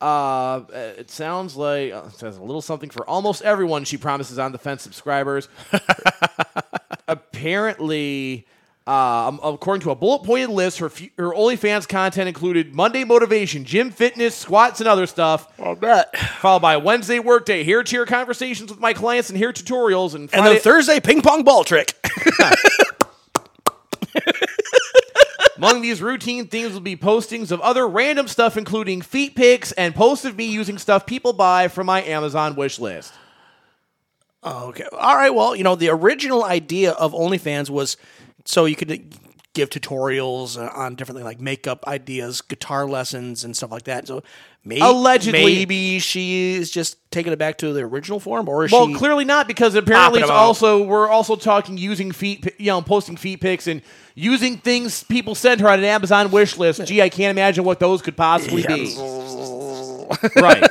[0.00, 3.84] Uh, it sounds like uh, it says a little something for almost everyone.
[3.84, 5.48] She promises on the fence subscribers.
[7.08, 8.46] Apparently,
[8.86, 13.64] um, according to a bullet pointed list, her fu- her OnlyFans content included Monday motivation,
[13.64, 15.52] gym fitness, squats, and other stuff.
[15.58, 16.16] I'll bet.
[16.16, 20.46] Followed by Wednesday workday, hair cheer conversations with my clients and hair tutorials, and And
[20.46, 21.94] then Thursday, ping pong ball trick.
[25.58, 29.92] Among these routine things will be postings of other random stuff, including feet pics and
[29.92, 33.12] posts of me using stuff people buy from my Amazon wish list.
[34.44, 34.84] Oh, okay.
[34.92, 35.34] All right.
[35.34, 37.96] Well, you know, the original idea of OnlyFans was
[38.44, 39.12] so you could
[39.52, 44.06] give tutorials on different things like makeup ideas, guitar lessons, and stuff like that.
[44.06, 44.22] So
[44.68, 48.70] maybe, Allegedly- maybe she is just taking it back to the original form, or is
[48.72, 48.94] Well, she?
[48.94, 53.40] clearly not because apparently it's also we're also talking using feet, you know, posting feet
[53.40, 53.80] pics and
[54.14, 56.84] using things people send her on an Amazon wish list.
[56.86, 58.94] Gee, I can't imagine what those could possibly be.
[60.36, 60.68] right.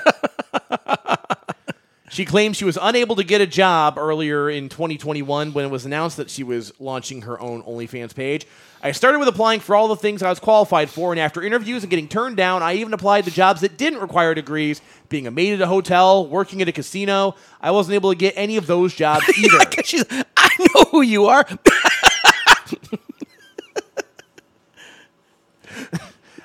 [2.10, 5.86] She claims she was unable to get a job earlier in 2021 when it was
[5.86, 8.48] announced that she was launching her own OnlyFans page.
[8.82, 11.84] I started with applying for all the things I was qualified for, and after interviews
[11.84, 15.32] and getting turned down, I even applied to jobs that didn't require degrees, being a
[15.32, 17.36] maid at a hotel, working at a casino.
[17.60, 19.60] I wasn't able to get any of those jobs either.
[19.84, 20.06] She's,
[20.38, 21.46] I know who you are.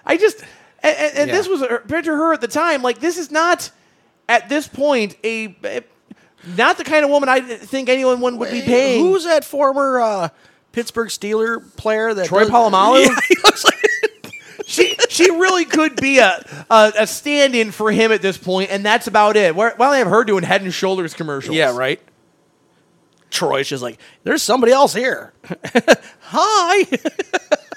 [0.04, 0.40] I just
[0.82, 1.36] and, and, and Yeah.
[1.36, 2.82] this was compared to her at the time.
[2.82, 3.70] Like this is not
[4.32, 5.82] at this point a, a-
[6.56, 9.04] not the kind of woman I think anyone would would be paying.
[9.04, 10.28] Who's that former uh,
[10.72, 12.12] Pittsburgh Steeler player?
[12.14, 13.04] That Troy does- Polamalu?
[13.30, 13.78] Yeah, like.
[14.66, 18.84] she she really could be a, a a stand-in for him at this point, and
[18.84, 19.54] that's about it.
[19.54, 21.54] Why why don't they have her doing Head and Shoulders commercials?
[21.56, 22.00] Yeah, right.
[23.30, 25.32] Troy's just like, there's somebody else here.
[26.22, 26.86] Hi.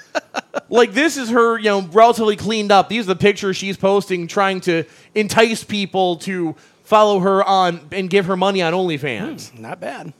[0.68, 2.88] Like this is her, you know, relatively cleaned up.
[2.88, 8.08] These are the pictures she's posting, trying to entice people to follow her on and
[8.10, 9.50] give her money on OnlyFans.
[9.50, 10.12] Hmm, not bad.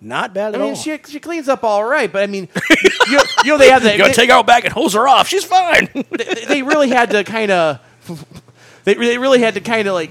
[0.00, 0.66] Not bad at all.
[0.68, 0.82] I mean, all.
[0.82, 2.48] she she cleans up all right, but I mean,
[3.08, 3.92] you, you know, they have that.
[3.92, 5.28] you gotta they- take her out back and hose her off.
[5.28, 5.88] She's fine.
[6.10, 7.80] they, they really had to kind of
[8.84, 10.10] they, they really had to kind of like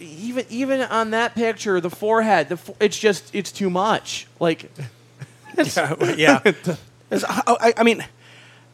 [0.00, 4.70] even even on that picture the forehead the fo- it's just it's too much like
[6.16, 6.40] yeah.
[6.44, 8.04] It's- I, I mean,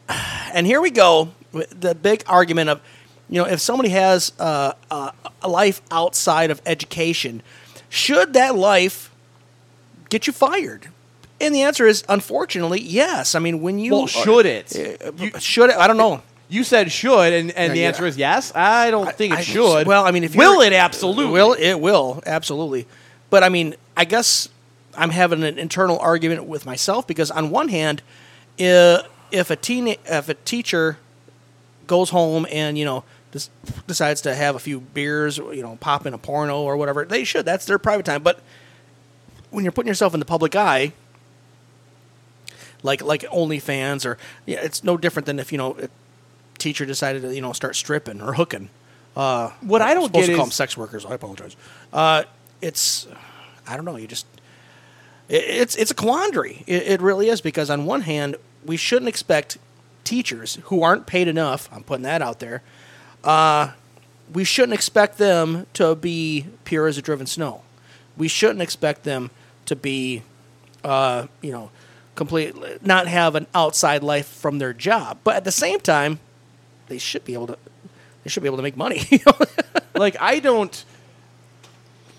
[0.09, 1.29] and here we go.
[1.51, 2.81] with The big argument of,
[3.29, 7.41] you know, if somebody has uh, uh, a life outside of education,
[7.89, 9.11] should that life
[10.09, 10.89] get you fired?
[11.41, 13.35] And the answer is, unfortunately, yes.
[13.35, 14.73] I mean, when you well should it
[15.17, 15.75] you, should it?
[15.75, 16.21] I don't know.
[16.47, 17.87] you said should and, and the Yeah.
[17.87, 20.71] answer is yes i don't think it I- should Well, I mean, if will it
[20.73, 22.85] absolutely will it will absolutely,
[23.29, 24.47] but I mean, I guess
[24.97, 28.01] I'm having an internal argument with myself because on one hand,
[28.61, 30.97] uh, if a teen if a teacher
[31.87, 33.51] goes home and you know just
[33.85, 37.23] decides to have a few beers, you know, pop in a porno or whatever, they
[37.25, 37.45] should.
[37.45, 38.23] That's their private time.
[38.23, 38.39] But
[39.49, 40.93] when you're putting yourself in the public eye,
[42.83, 45.89] like like OnlyFans or yeah, it's no different than if you know a
[46.57, 48.69] teacher decided to you know start stripping or hooking.
[49.15, 51.05] Uh, What I don't I'm supposed get to call is- them sex workers.
[51.05, 51.55] I apologize.
[51.93, 52.23] Uh,
[52.61, 53.07] it's
[53.67, 53.95] I don't know.
[53.97, 54.25] You just
[55.29, 56.63] it, it's it's a quandary.
[56.67, 58.35] It, it really is because on one hand,
[58.65, 59.57] we shouldn't expect
[60.03, 61.69] teachers who aren't paid enough.
[61.71, 62.61] I'm putting that out there.
[63.23, 63.71] Uh,
[64.33, 67.61] we shouldn't expect them to be pure as a driven snow.
[68.17, 69.29] We shouldn't expect them
[69.65, 70.23] to be,
[70.83, 71.71] uh, you know,
[72.15, 75.19] complete not have an outside life from their job.
[75.23, 76.19] But at the same time,
[76.87, 77.57] they should be able to.
[78.23, 79.21] They should be able to make money.
[79.95, 80.83] like I don't,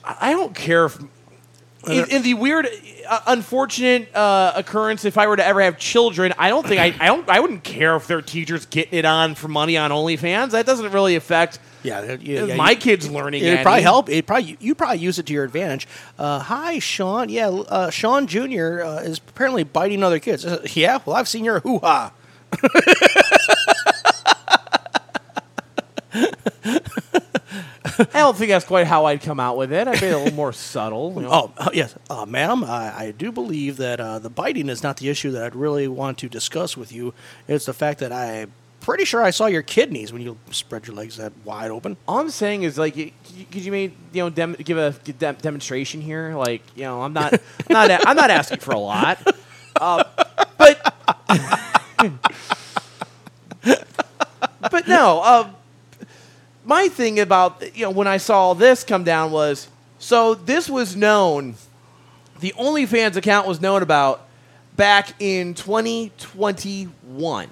[0.04, 0.98] I don't care if.
[1.88, 2.68] In, in the weird,
[3.08, 7.04] uh, unfortunate uh, occurrence, if I were to ever have children, I don't think I,
[7.04, 10.50] I don't, I wouldn't care if their teachers getting it on for money on OnlyFans.
[10.50, 13.44] That doesn't really affect yeah, yeah, yeah, my you- kids learning.
[13.44, 14.08] It'd probably help.
[14.08, 15.86] It probably you probably use it to your advantage.
[16.18, 17.28] Uh, hi, Sean.
[17.28, 20.44] Yeah, uh, Sean Junior uh, is apparently biting other kids.
[20.44, 22.12] Uh, yeah, well, I've seen your hoo ha.
[27.98, 29.88] I don't think that's quite how I'd come out with it.
[29.88, 31.12] I'd be a little more subtle.
[31.16, 31.30] you know.
[31.32, 32.62] Oh, uh, yes, uh, ma'am.
[32.64, 35.88] I, I do believe that uh, the biting is not the issue that I'd really
[35.88, 37.14] want to discuss with you.
[37.48, 40.94] It's the fact that I'm pretty sure I saw your kidneys when you spread your
[40.94, 41.96] legs that wide open.
[42.06, 43.14] All I'm saying is like, could
[43.64, 46.34] you maybe you know dem- give a dem- demonstration here?
[46.36, 47.32] Like, you know, I'm not,
[47.70, 49.18] not, a- I'm not asking for a lot,
[49.80, 50.04] uh,
[50.58, 50.94] but,
[54.70, 55.20] but no.
[55.20, 55.50] Uh,
[56.66, 60.94] my thing about you know when I saw this come down was so this was
[60.96, 61.54] known.
[62.40, 64.26] The OnlyFans account was known about
[64.76, 67.48] back in 2021.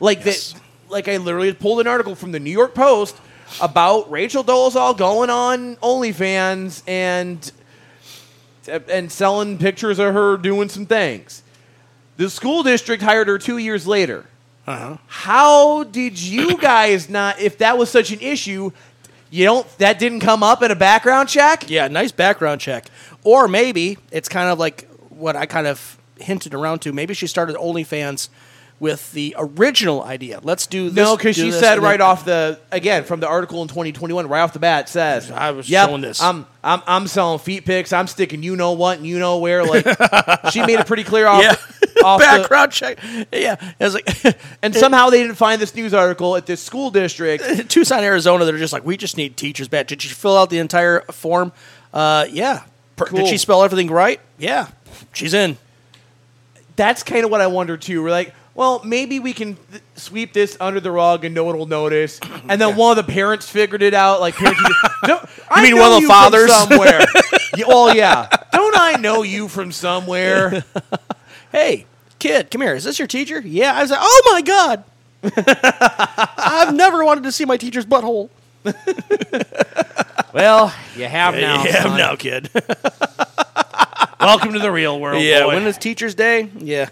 [0.00, 0.52] Like Yes.
[0.52, 3.16] that, like I literally pulled an article from the New York Post
[3.60, 7.52] about Rachel Dolezal going on OnlyFans and
[8.88, 11.42] and selling pictures of her doing some things.
[12.16, 14.24] The school district hired her two years later.
[14.66, 14.96] Uh-huh.
[15.06, 17.40] How did you guys not?
[17.40, 18.72] If that was such an issue,
[19.30, 19.78] you don't.
[19.78, 21.70] That didn't come up in a background check.
[21.70, 22.86] Yeah, nice background check.
[23.22, 26.92] Or maybe it's kind of like what I kind of hinted around to.
[26.92, 28.28] Maybe she started OnlyFans
[28.78, 30.40] with the original idea.
[30.42, 30.96] Let's do this.
[30.96, 34.52] No, because she said right off the again from the article in 2021, right off
[34.52, 37.92] the bat, says I was "Yep, showing this." I'm I'm I'm selling feet pics.
[37.92, 39.64] I'm sticking you know what and you know where.
[39.64, 39.84] Like
[40.52, 41.42] she made it pretty clear off.
[41.42, 41.56] Yeah.
[42.04, 42.98] off the- background check.
[43.32, 46.90] Yeah, it was like and somehow they didn't find this news article at this school
[46.90, 47.70] district.
[47.70, 48.44] Tucson, Arizona.
[48.44, 49.86] They're just like, we just need teachers back.
[49.86, 51.52] Did she fill out the entire form?
[51.94, 52.64] Uh, yeah.
[52.98, 53.18] Cool.
[53.20, 54.20] Did she spell everything right?
[54.38, 54.68] Yeah,
[55.12, 55.56] she's in.
[56.76, 58.02] That's kind of what I wonder too.
[58.02, 61.56] We're like, well, maybe we can th- sweep this under the rug and no one
[61.58, 62.18] will notice.
[62.48, 64.20] And then one of the parents figured it out.
[64.20, 64.60] Like, parents,
[65.04, 66.52] don't, I mean one of the you fathers?
[66.52, 67.00] somewhere?
[67.56, 68.28] yeah, well, yeah.
[68.52, 70.64] Don't I know you from somewhere?
[71.52, 71.86] Hey,
[72.18, 72.74] kid, come here.
[72.74, 73.40] Is this your teacher?
[73.40, 73.72] Yeah.
[73.74, 74.84] I was like, oh my god.
[76.36, 78.28] I've never wanted to see my teacher's butthole.
[80.34, 81.64] Well, you have now.
[81.64, 81.96] yeah, son.
[81.96, 82.50] no, kid.
[84.20, 85.22] Welcome to the real world.
[85.22, 85.54] yeah, boy.
[85.54, 86.50] when is Teacher's Day?
[86.58, 86.88] Yeah,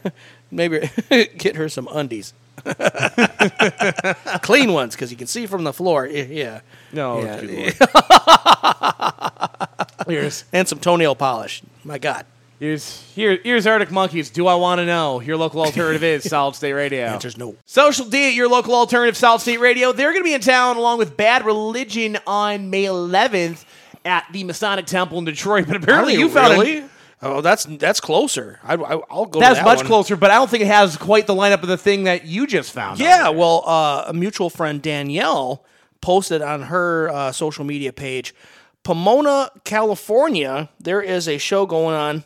[0.54, 0.88] maybe
[1.36, 2.32] get her some undies.
[4.42, 6.06] Clean ones, because you can see from the floor.
[6.06, 6.60] Yeah,
[6.92, 7.40] no, Yeah.
[10.06, 11.62] here's And some toenail polish.
[11.84, 12.26] My God.
[12.58, 14.30] here's here, here's Arctic Monkeys.
[14.30, 15.20] Do I want to know?
[15.20, 17.06] Your local alternative is Solid State Radio.
[17.06, 17.56] Answer's no.
[17.66, 19.92] Social D at your local alternative Solid State Radio.
[19.92, 23.64] They're going to be in town along with Bad Religion on May 11th
[24.04, 25.66] at the Masonic Temple in Detroit.
[25.66, 26.72] But apparently, you found really?
[26.78, 26.84] it.
[27.24, 28.60] Oh, that's that's closer.
[28.62, 29.40] I, I, I'll go.
[29.40, 29.87] That's that much one.
[29.87, 32.46] closer, but I don't think it has quite the lineup of the thing that you
[32.46, 33.00] just found.
[33.00, 35.64] Yeah, well, uh, a mutual friend Danielle
[36.00, 38.34] posted on her uh, social media page,
[38.82, 40.68] Pomona, California.
[40.78, 42.24] There is a show going on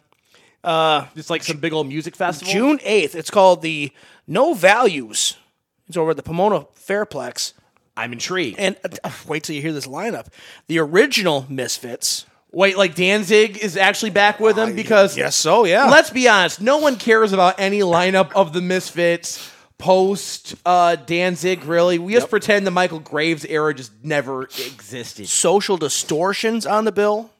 [0.64, 2.52] it's like some big old music festival.
[2.52, 3.14] June eighth.
[3.14, 3.92] It's called the
[4.26, 5.36] No Values.
[5.86, 7.54] It's over at the Pomona Fairplex.
[7.96, 8.58] I'm intrigued.
[8.58, 10.26] And uh, wait till you hear this lineup.
[10.66, 12.26] The original Misfits.
[12.50, 15.84] Wait, like Danzig is actually back with them because Yes, so yeah.
[15.90, 21.64] let's be honest, no one cares about any lineup of the Misfits post uh, Danzig.
[21.64, 25.28] Really, we just pretend the Michael Graves era just never existed.
[25.28, 27.30] Social Distortions on the bill.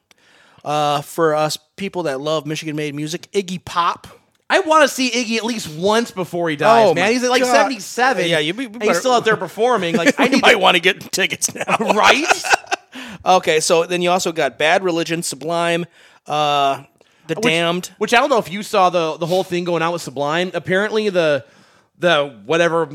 [0.63, 4.07] Uh, for us people that love Michigan made music, Iggy Pop.
[4.49, 7.11] I want to see Iggy at least once before he dies, Oh, man.
[7.13, 7.51] He's at like God.
[7.51, 8.27] 77.
[8.27, 9.95] Yeah, you be- and he's still out there performing.
[9.95, 11.63] Like I need might to, want to get tickets now.
[11.79, 12.25] right?
[13.25, 15.85] Okay, so then you also got Bad Religion, Sublime,
[16.27, 16.83] uh,
[17.27, 17.91] The Damned.
[17.97, 20.51] Which I don't know if you saw the the whole thing going on with Sublime.
[20.53, 21.45] Apparently the
[21.99, 22.89] the whatever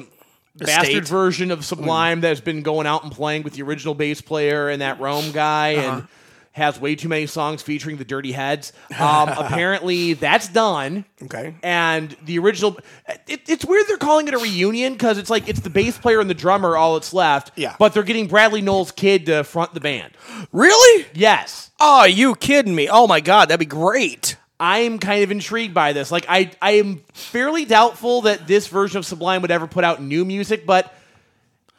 [0.56, 4.68] bastard version of Sublime that's been going out and playing with the original bass player
[4.68, 5.96] and that Rome guy Uh-huh.
[5.98, 6.08] and
[6.54, 8.72] has way too many songs featuring the Dirty Heads.
[8.98, 11.04] Um, apparently that's done.
[11.20, 11.56] Okay.
[11.64, 12.78] And the original,
[13.26, 16.20] it, it's weird they're calling it a reunion because it's like it's the bass player
[16.20, 17.50] and the drummer all that's left.
[17.56, 17.74] Yeah.
[17.78, 20.12] But they're getting Bradley Nowell's kid to front the band.
[20.52, 21.06] Really?
[21.12, 21.72] Yes.
[21.80, 22.88] Oh, you kidding me?
[22.88, 24.36] Oh my God, that'd be great.
[24.60, 26.12] I'm kind of intrigued by this.
[26.12, 30.00] Like I I am fairly doubtful that this version of Sublime would ever put out
[30.00, 30.94] new music, but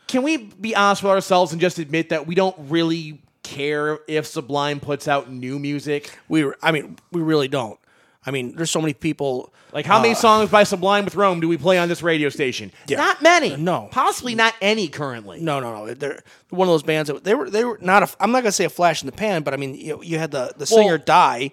[0.08, 4.26] can we be honest with ourselves and just admit that we don't really care if
[4.26, 6.18] Sublime puts out new music?
[6.28, 7.80] We, I mean, we really don't.
[8.26, 9.54] I mean, there's so many people.
[9.72, 12.72] Like how many songs by Sublime with Rome do we play on this radio station?
[12.88, 12.98] Yeah.
[12.98, 13.56] Not many.
[13.56, 13.90] No.
[13.92, 15.40] Possibly not any currently.
[15.42, 15.94] No, no, no.
[15.94, 17.50] They're one of those bands that they were.
[17.50, 18.02] They were not.
[18.04, 20.18] A, I'm not gonna say a flash in the pan, but I mean, you, you
[20.18, 21.52] had the the singer Well, die.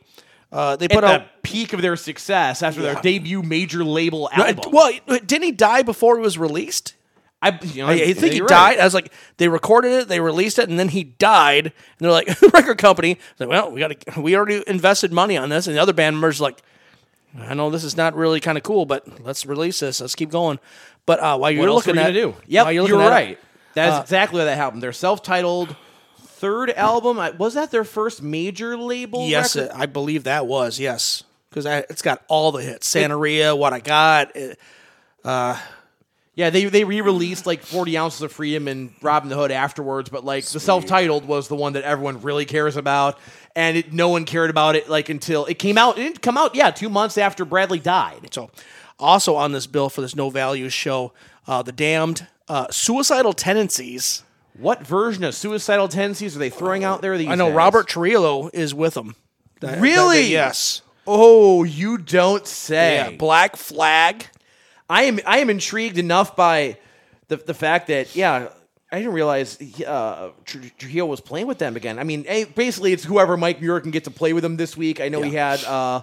[0.50, 2.92] Uh, they At put the peak of their success after Yeah.
[2.94, 4.70] their debut major label No, album.
[4.72, 6.94] Well, didn't he die before it was released?
[7.42, 8.50] I, you know, I, I think he died.
[8.50, 8.78] right.
[8.78, 11.66] I was like, they recorded it, they released it, and then he died.
[11.66, 15.36] And they're like, the record company, like, well, we got to, we already invested money
[15.36, 16.62] on this, and the other band members like,
[17.36, 20.00] I know this is not really kind of cool, but let's release this.
[20.00, 20.60] Let's keep going.
[21.06, 22.36] But uh, while you're What else are looking at do?
[22.46, 23.38] Yep, while you're, it, right.
[23.74, 24.82] That's uh, exactly what that happened.
[24.82, 25.74] Their self-titled
[26.18, 29.26] third album was that their first major label?
[29.26, 29.74] Yes, record?
[29.74, 32.92] it, I believe that was yes, because it's got all the hits.
[32.92, 34.36] Santeria, What I Got.
[34.36, 34.58] It,
[36.34, 36.50] yeah.
[36.50, 40.44] They they re-released like 40 ounces of freedom and Robbin' the Hood afterwards, but like
[40.46, 43.18] the self-titled was the one that everyone really cares about,
[43.56, 45.98] and it, no one cared about it like until it came out.
[45.98, 48.28] It didn't come out, yeah, two months after Bradley died.
[48.32, 48.50] so,
[48.98, 51.12] also on this bill for this No Values show,
[51.46, 54.22] uh, the Damned, uh, Suicidal Tendencies.
[54.58, 57.16] What version of suicidal tendencies are they throwing out there?
[57.16, 57.54] These I know days?
[57.56, 59.16] Robert Trujillo is with them.
[59.60, 60.24] That- Really?
[60.24, 60.82] that- yes.
[61.06, 62.96] Oh, you don't say.
[62.96, 63.16] Yeah.
[63.16, 64.26] Black Flag.
[64.92, 66.76] I am I am intrigued enough by
[67.28, 68.48] the the fact that yeah
[68.92, 71.98] I didn't realize uh, Trujillo was playing with them again.
[71.98, 72.24] I mean,
[72.54, 75.00] basically it's whoever Mike Muir can get to play with him this week.
[75.00, 76.02] I know he had uh,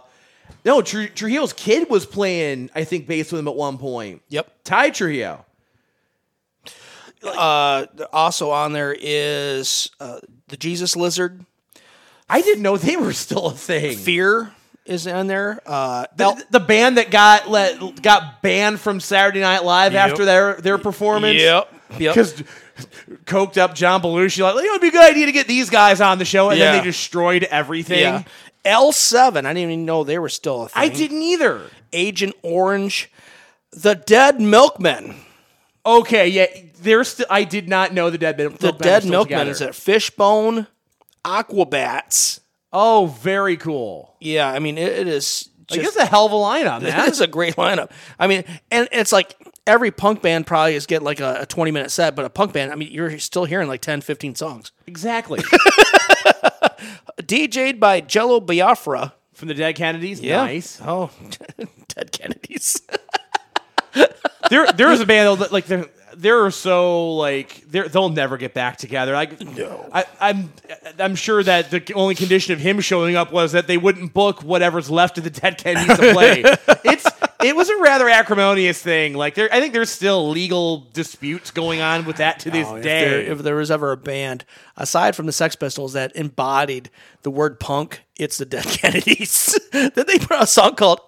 [0.65, 4.23] no Tr- Trujillo's kid was playing I think bass with him at one point.
[4.29, 4.63] Yep.
[4.63, 5.45] Ty Trujillo.
[7.21, 11.45] Uh, also on there is uh, the Jesus Lizard.
[12.27, 13.97] I didn't know they were still a thing.
[13.97, 14.51] Fear
[14.89, 15.61] is in there.
[15.65, 20.09] Uh, The, El- the band that got let got banned from Saturday Night Live Yep.
[20.11, 21.39] after their their performance.
[21.39, 21.73] Yep.
[21.99, 22.13] Yep.
[22.15, 22.43] Because
[23.25, 26.01] coked up John Belushi, like, it would be a good idea to get these guys
[26.01, 26.71] on the show, and Yeah.
[26.73, 27.99] then they destroyed everything.
[27.99, 28.23] yeah.
[28.65, 29.37] L7.
[29.45, 30.81] I didn't even know they were still a thing.
[30.83, 31.61] I didn't either.
[31.93, 33.09] Agent Orange.
[33.71, 35.15] The Dead Milkmen.
[35.85, 36.45] Okay, yeah,
[36.81, 37.25] there's still.
[37.29, 38.57] I did not know the dead Milkmen.
[38.59, 39.51] The Dead Milkmen together.
[39.51, 40.67] is at Fishbone,
[41.23, 42.39] Aquabats.
[42.71, 44.15] Oh, very cool.
[44.19, 45.49] Yeah, I mean it, it is.
[45.71, 47.05] Like, Just, that's a hell of a line on that.
[47.05, 47.91] That's a great lineup.
[48.17, 49.35] I mean, and it's like
[49.67, 52.53] every punk band probably is get like a, a 20 minute set, but a punk
[52.53, 54.71] band, I mean, you're still hearing like 10, 15 songs.
[54.87, 55.39] exactly
[57.19, 59.13] DJ'd by Jello Biafra.
[59.33, 60.21] from the Dead Kennedys.
[60.21, 60.81] Nice.
[60.83, 61.11] Oh,
[61.89, 62.81] Dead Kennedys.
[64.49, 65.65] there there is a band that like
[66.19, 69.13] they're they're so like they're they'll never get back together.
[69.13, 69.89] Like No.
[69.91, 70.51] I, I'm
[70.99, 74.43] I'm sure that the only condition of him showing up was that they wouldn't book
[74.43, 76.43] whatever's left of the Dead Kennedys to play.
[76.83, 77.05] it's
[77.43, 79.13] it was a rather acrimonious thing.
[79.13, 82.67] Like there, I think there's still legal disputes going on with that to oh, this
[82.67, 82.99] Oh, if, day.
[83.09, 84.43] there, if there was ever a band,
[84.75, 86.89] aside from the Sex Pistols, that embodied
[87.21, 89.57] the word punk, it's the Dead Kennedys.
[89.71, 90.99] then they put out a song called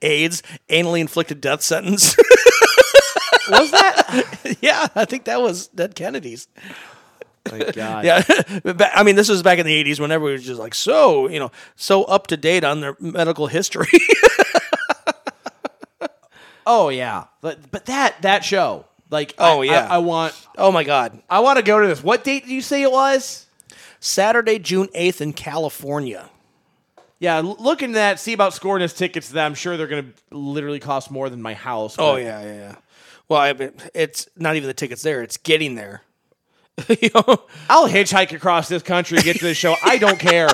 [0.00, 2.16] AIDS, Anally Inflicted Death Sentence.
[3.60, 4.56] Was that?
[4.60, 6.48] yeah, I think that was Dead Kennedys.
[7.44, 8.04] Thank God.
[8.04, 8.22] Yeah,
[8.94, 11.38] I mean, this was back in the '80s when everybody was just like so, you
[11.40, 13.88] know, so up to date on their medical history.
[16.64, 17.24] Oh yeah.
[17.40, 18.86] But but that that show.
[19.10, 19.88] Like Oh, I- yeah.
[19.90, 21.20] I, I want oh my God!
[21.28, 22.02] I want to go to this.
[22.02, 23.46] What date did you say it was?
[24.00, 26.28] Saturday, June 8th in California.
[27.20, 28.18] Yeah, l- look into that.
[28.18, 29.30] See about scoring us tickets.
[29.30, 31.96] That I'm sure they're going to literally cost more than my house.
[31.98, 32.74] Oh yeah, yeah, yeah.
[33.32, 36.02] Well, I mean, it's not even the tickets there; it's getting there.
[36.88, 37.42] you know?
[37.70, 39.74] I'll hitchhike across this country to get to the show.
[39.82, 40.48] I don't care.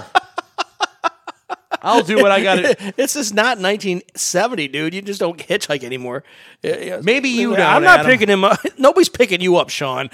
[1.81, 2.93] I'll do what I got to.
[2.97, 4.95] This is not 1970, dude.
[4.95, 6.25] You just don't hitchhike anymore.
[6.63, 7.01] Yeah, yeah.
[7.03, 8.07] Maybe you I'm don't, Adam.
[8.07, 8.59] picking him up.
[8.79, 10.11] Nobody's picking you up, Sean.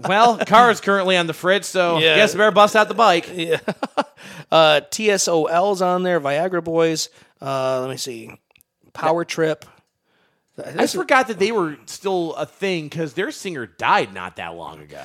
[0.00, 2.16] Well, car is currently on the fritz, so Yeah.
[2.16, 3.28] guess I better bust out the bike.
[4.50, 6.20] Uh, TSOL's on there.
[6.20, 7.10] Viagra Boys.
[7.40, 8.30] Uh, let me see.
[8.94, 9.64] Power Trip.
[10.58, 14.80] I forgot that they were still a thing because their singer died not that long
[14.80, 15.04] ago.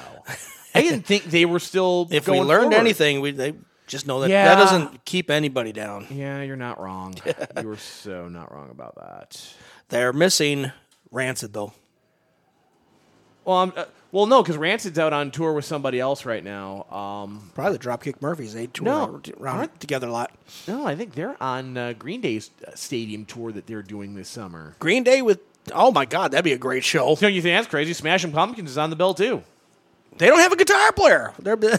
[0.76, 2.08] I didn't think they were still.
[2.12, 2.74] If we learned forward.
[2.74, 3.54] anything, we they
[3.88, 4.46] just know that Yeah.
[4.56, 6.08] that doesn't keep anybody down.
[6.10, 7.14] Yeah, you're not wrong.
[7.62, 9.54] you were so not wrong about that.
[9.90, 10.72] They're missing
[11.12, 11.74] Rancid though.
[13.46, 16.84] Well, I'm, uh, well, no, because Rancid's out on tour with somebody else right now.
[16.90, 18.54] Um, Probably the Dropkick Murphys.
[18.54, 20.32] They tour No, around- together a lot.
[20.68, 24.30] no, I think they're on uh, Green Day's uh, stadium tour that they're doing this
[24.30, 24.76] summer.
[24.80, 25.40] Green Day with
[25.74, 27.10] oh my god, that'd be a great show.
[27.10, 27.92] You think that's crazy?
[27.94, 29.44] Smashing Pumpkins is on the bill too.
[30.18, 31.34] They don't have a guitar player.
[31.40, 31.78] They're, they're,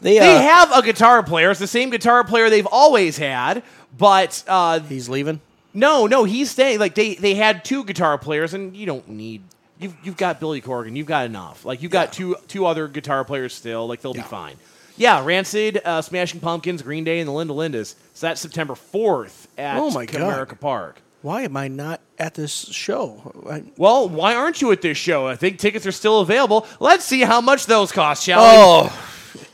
[0.00, 1.50] they uh, They have a guitar player.
[1.50, 3.64] It's the same guitar player they've always had,
[3.98, 5.40] but uh, he's leaving.
[5.72, 6.78] no, no, he's staying.
[6.78, 9.42] Like they they had two guitar players, and you don't need.
[9.78, 10.96] You've, you've got Billy Corgan.
[10.96, 11.64] You've got enough.
[11.64, 13.86] Like you've got two two other guitar players still.
[13.88, 14.56] Like they'll be fine.
[14.96, 17.96] Yeah, Rancid, uh, Smashing Pumpkins, Green Day, and the Linda Lindas.
[18.14, 20.20] So that's September fourth at Oh my God.
[20.48, 21.00] Comerica Park.
[21.22, 23.32] Why am I not at this show?
[23.50, 25.26] I, Well, why aren't you at this show?
[25.26, 26.66] I think tickets are still available.
[26.80, 28.90] Let's see how much those cost, shall we?
[28.92, 29.46] oh,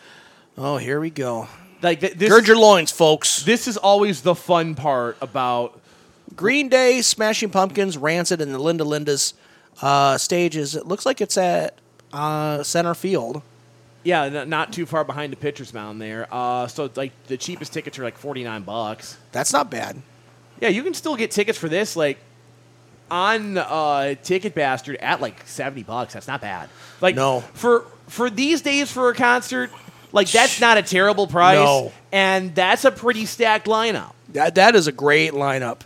[0.59, 1.49] oh, here we go.
[1.83, 3.43] Like th- this, Gird your loins, folks.
[3.45, 5.81] this is always the fun part about
[6.37, 9.33] Green Day, Smashing Pumpkins, Rancid, and the Linda Lindas
[9.83, 10.75] uh, stages.
[10.77, 11.79] It looks like it's at
[12.13, 13.43] uh, center field.
[14.05, 16.27] yeah, n- not too far behind the pitcher's mound there.
[16.31, 19.17] Uh, so like the cheapest tickets are like forty nine bucks.
[19.33, 20.01] That's not bad.
[20.61, 22.19] Yeah, you can still get tickets for this like
[23.11, 26.15] on uh, Ticket Bastard at like seventy bucks.
[26.15, 26.69] That's not bad.
[27.01, 27.41] Like No.
[27.55, 29.71] for for these days for a concert,
[30.13, 31.57] like that's not a terrible price.
[31.57, 31.93] No.
[32.13, 34.13] and that's a pretty stacked lineup.
[34.31, 35.81] That that is a great lineup.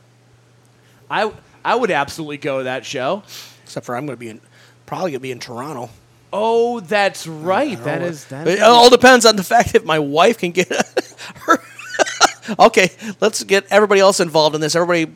[1.11, 1.32] I
[1.64, 3.22] I would absolutely go to that show.
[3.75, 4.41] Except for I'm going to be in,
[4.87, 5.91] probably going to be in Toronto.
[6.33, 7.77] Oh, that's right.
[7.83, 8.47] That is that.
[8.47, 10.68] It is- all depends on the fact if my wife can get
[11.41, 11.59] her.
[12.61, 14.77] okay, let's get everybody else involved in this.
[14.77, 15.12] Everybody,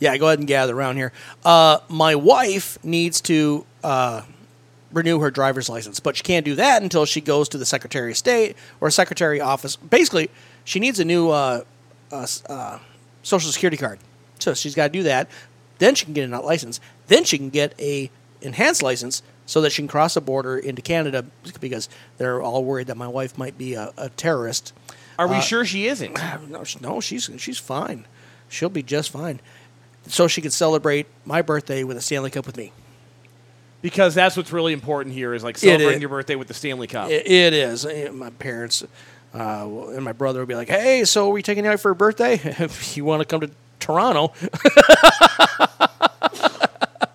[0.00, 1.12] yeah, go ahead and gather around here.
[1.44, 4.22] Uh, my wife needs to uh,
[4.92, 8.10] renew her driver's license, but she can't do that until she goes to the Secretary
[8.10, 9.76] of State or Secretary office.
[9.76, 10.30] Basically,
[10.64, 11.62] she needs a new uh,
[12.10, 12.80] uh, s- uh,
[13.22, 14.00] Social Security card.
[14.40, 15.28] So she's got to do that.
[15.80, 16.78] Then she can get a license.
[17.08, 18.10] Then she can get a
[18.40, 21.24] enhanced license so that she can cross the border into Canada
[21.60, 24.72] because they're all worried that my wife might be a, a terrorist.
[25.18, 26.16] Are we sure she isn't?
[26.48, 28.06] No, no, she's she's fine.
[28.48, 29.40] She'll be just fine.
[30.06, 32.72] So she can celebrate my birthday with a Stanley Cup with me.
[33.82, 36.00] Because that's what's really important here is like celebrating is.
[36.00, 37.10] your birthday with the Stanley Cup.
[37.10, 37.86] It, it is.
[37.86, 38.84] Eh, My parents
[39.34, 41.90] uh, and my brother would be like, "Hey, so are we taking you out for
[41.90, 42.34] a birthday?
[42.34, 44.32] if you want to come to Toronto."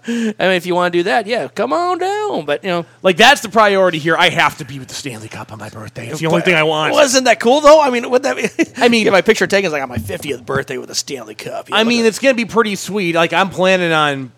[0.08, 2.45] I mean, if you want to do that, yeah, come on down.
[2.45, 4.16] But you know, like that's the priority here.
[4.16, 6.08] I have to be with the Stanley Cup on my birthday.
[6.08, 6.93] It's the only thing I want.
[6.93, 7.82] Wasn't that cool though?
[7.82, 8.36] I mean, would that?
[8.36, 9.66] Be, I mean- get my picture taken.
[9.68, 11.70] It's like on my fiftieth birthday with a Stanley Cup.
[11.70, 13.16] you I mean, it's gonna be pretty sweet.
[13.16, 14.32] Like I'm planning on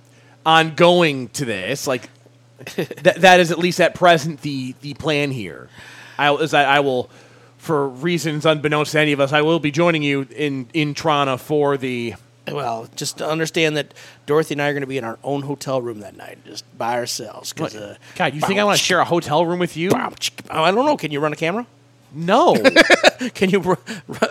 [0.45, 1.87] on going to this.
[1.87, 2.09] Like
[2.75, 5.69] that that is at least at present the the plan here.
[6.17, 7.09] I is I, I will
[7.57, 11.37] for reasons unbeknownst to any of us, I will be joining you in in Toronto
[11.37, 12.15] for the
[12.51, 13.93] Well, just to understand that
[14.25, 16.63] Dorothy and I are going to be in our own hotel room that night, just
[16.77, 17.53] by ourselves.
[17.53, 19.89] 'cause, uh, God, you think I want to share a hotel room with you?
[19.93, 20.09] Oh,
[20.49, 20.97] I don't know.
[20.97, 21.65] Can you run a camera?
[22.13, 22.55] No.
[23.33, 23.75] Can you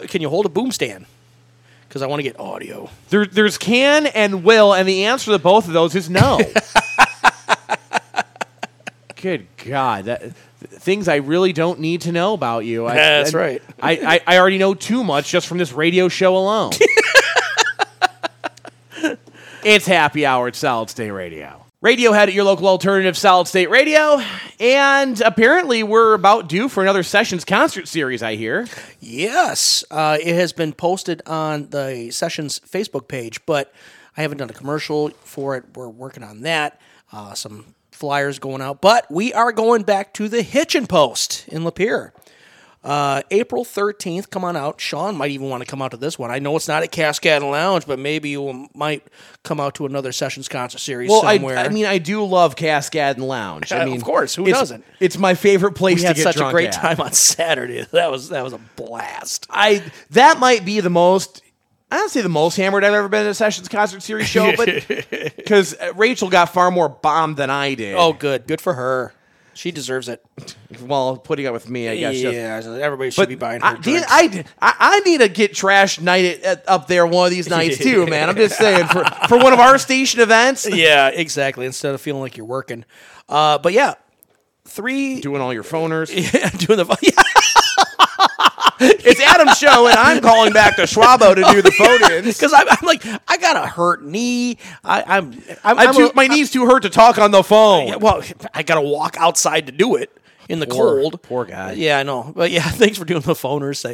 [0.08, 1.04] can you hold a boom stand?
[1.88, 2.88] Because I want to get audio.
[3.10, 6.40] there, there's can and will, and the answer to both of those is no.
[9.20, 12.86] Good God, that things I really don't need to know about you.
[12.86, 13.62] I, That's and right.
[13.80, 13.92] I,
[14.26, 16.72] I, I already know too much just from this radio show alone.
[19.66, 21.64] it's happy hour at Solid State Radio.
[21.84, 24.20] Radiohead at your local alternative Solid State Radio,
[24.60, 28.22] and apparently we're about due for another Sessions concert series.
[28.22, 28.68] I hear.
[29.00, 33.74] Yes, uh, it has been posted on the Sessions Facebook page, but
[34.16, 35.64] I haven't done a commercial for it.
[35.74, 36.80] We're working on that.
[37.12, 41.62] Uh, some flyers going out, but we are going back to the Hitchin Post in
[41.62, 42.12] Lapeer.
[42.86, 44.80] Uh, April 13th, come on out.
[44.80, 46.30] Sean might even want to come out to this one.
[46.30, 49.02] I know it's not at Cascade Lounge, but maybe you might
[49.42, 51.58] come out to another Sessions concert series Well, I, somewhere.
[51.58, 53.72] I mean, I do love Cascade and Lounge.
[53.72, 54.84] I mean, of course, who it's- doesn't?
[55.00, 56.74] It's my favorite place we to had get such a great at.
[56.74, 57.86] time on Saturday.
[57.90, 59.46] That was that was a blast.
[59.50, 61.42] I that might be the most.
[61.90, 64.54] I don't say the most hammered I've ever been at a Sessions concert series show,
[64.56, 64.68] but
[65.36, 67.94] because Rachel got far more bombed than I did.
[67.96, 69.12] Oh, good, good for her.
[69.56, 70.22] She deserves it.
[70.82, 72.16] well, putting up with me, I guess.
[72.16, 74.06] yeah, everybody should But be buying her I, drinks.
[74.06, 77.48] I, I, I need to get trash night at, at- up there one of these
[77.48, 78.28] nights too, man.
[78.28, 81.64] I'm just saying for, for one of our station events, yeah, exactly.
[81.64, 82.84] Instead of feeling like you're working,
[83.30, 83.94] uh, but yeah,
[84.66, 86.10] three doing all your phoners.
[86.14, 87.22] yeah, doing the yeah,
[89.08, 92.36] It's Adam's show, and I'm calling back to Schwabo to do the phone-ins.
[92.38, 94.58] because I'm, I'm like I got a hurt knee.
[94.84, 95.32] I, I'm
[95.64, 97.88] I'm, I'm I'm too, a- my knees too hurt to talk on the phone.
[97.88, 98.22] Yeah, well,
[98.54, 100.10] I got to walk outside to do it
[100.48, 101.22] in the Poor- cold.
[101.22, 101.72] poor guy.
[101.72, 102.32] Yeah, I know.
[102.36, 103.84] But yeah, thanks for doing the phoners.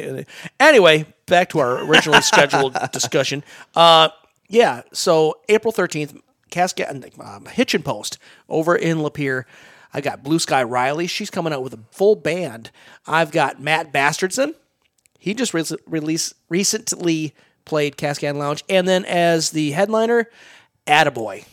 [0.59, 3.43] Anyway, back to our originally scheduled discussion.
[3.75, 4.09] Uh,
[4.49, 6.19] yeah, so April 13th,
[6.51, 6.87] Cascade,
[7.19, 8.17] um, Hitchin Post
[8.49, 9.45] over in Lapeer.
[9.95, 11.07] I got Blue Sky Riley.
[11.07, 12.69] She's coming out with a full band.
[13.07, 14.53] I've got Matt Bastardson.
[15.23, 20.29] He just re- released recently played Cascade Lounge, and then as the headliner,
[20.85, 21.45] Attaboy.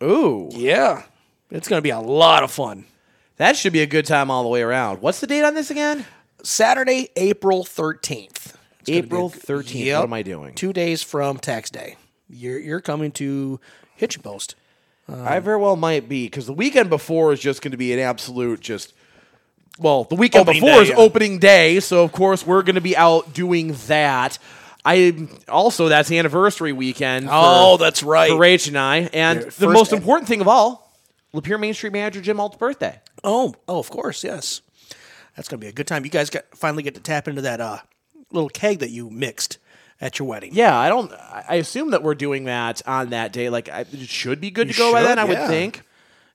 [0.00, 1.02] Ooh, Yeah,
[1.50, 2.84] it's going to be a lot of fun.
[3.38, 5.02] That should be a good time all the way around.
[5.02, 6.06] What's the date on this again?
[6.44, 8.54] Saturday, April 13th.
[8.78, 9.74] It's gonna be April 13th.
[9.84, 9.98] Yep.
[9.98, 10.54] What am I doing?
[10.54, 11.96] Two days from tax day.
[12.30, 13.58] You're, you're coming to
[13.96, 14.54] Hitchin Post.
[15.08, 17.98] I very well might be because the weekend before is just going to be an
[17.98, 18.94] absolute just.
[19.78, 20.96] Well, the weekend Opening before day, is yeah.
[20.96, 24.38] opening day, so of course we're going to be out doing that.
[24.84, 27.26] I also that's the anniversary weekend.
[27.26, 28.30] For, Oh, that's right.
[28.30, 30.92] for Rach and I, and Your the most an- important thing of all,
[31.34, 33.00] Lapeer Main Street manager Jim Alt's birthday.
[33.22, 34.62] Oh, oh, of course, yes.
[35.36, 36.04] That's gonna be a good time.
[36.04, 37.78] You guys got finally get to tap into that uh,
[38.32, 39.58] little keg that you mixed
[40.00, 40.50] at your wedding.
[40.54, 41.12] Yeah, I don't.
[41.12, 43.48] I assume that we're doing that on that day.
[43.50, 45.18] Like I, it should be good You to go by then.
[45.18, 45.82] I would think.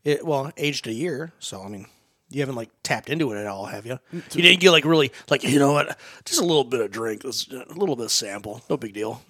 [0.06, 1.88] It, well, aged a year, so I mean,
[2.34, 4.00] you haven't like tapped into it at all, have you?
[4.12, 5.98] You didn't get like really like you know what?
[6.26, 7.28] Just a little bit of drink, a
[7.76, 9.22] little bit of sample, no big deal.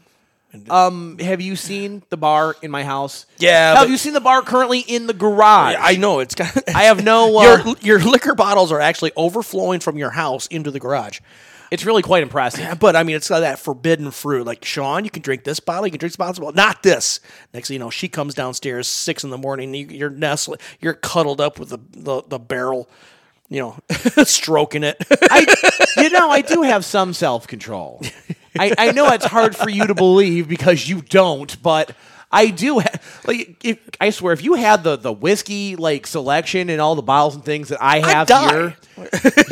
[0.70, 3.26] Um, have you seen the bar in my house?
[3.40, 5.76] Yeah, Have but- you seen the bar currently in the garage?
[5.80, 6.56] I know it's got.
[6.76, 7.24] I have no.
[7.44, 11.22] Uh, your your liquor bottles are actually overflowing from your house into the garage.
[11.72, 12.80] It's really quite impressive.
[12.84, 14.46] But I mean, it's that forbidden fruit.
[14.46, 17.20] Like Sean, you can drink this bottle, you can drink this bottle, not this.
[17.54, 19.74] Next thing you know, she comes downstairs six in the morning.
[19.74, 22.90] You, you're nestling, you're cuddled up with the the, the barrel,
[23.50, 23.78] you know,
[24.24, 24.98] stroking it.
[25.32, 25.46] I,
[25.98, 28.02] you know, I do have some self control.
[28.58, 31.96] I, I know it's hard for you to believe because you don't, but
[32.34, 32.80] I do.
[32.80, 36.96] Ha- like, if, I swear, if you had the the whiskey like selection and all
[36.96, 38.76] the bottles and things that I have here,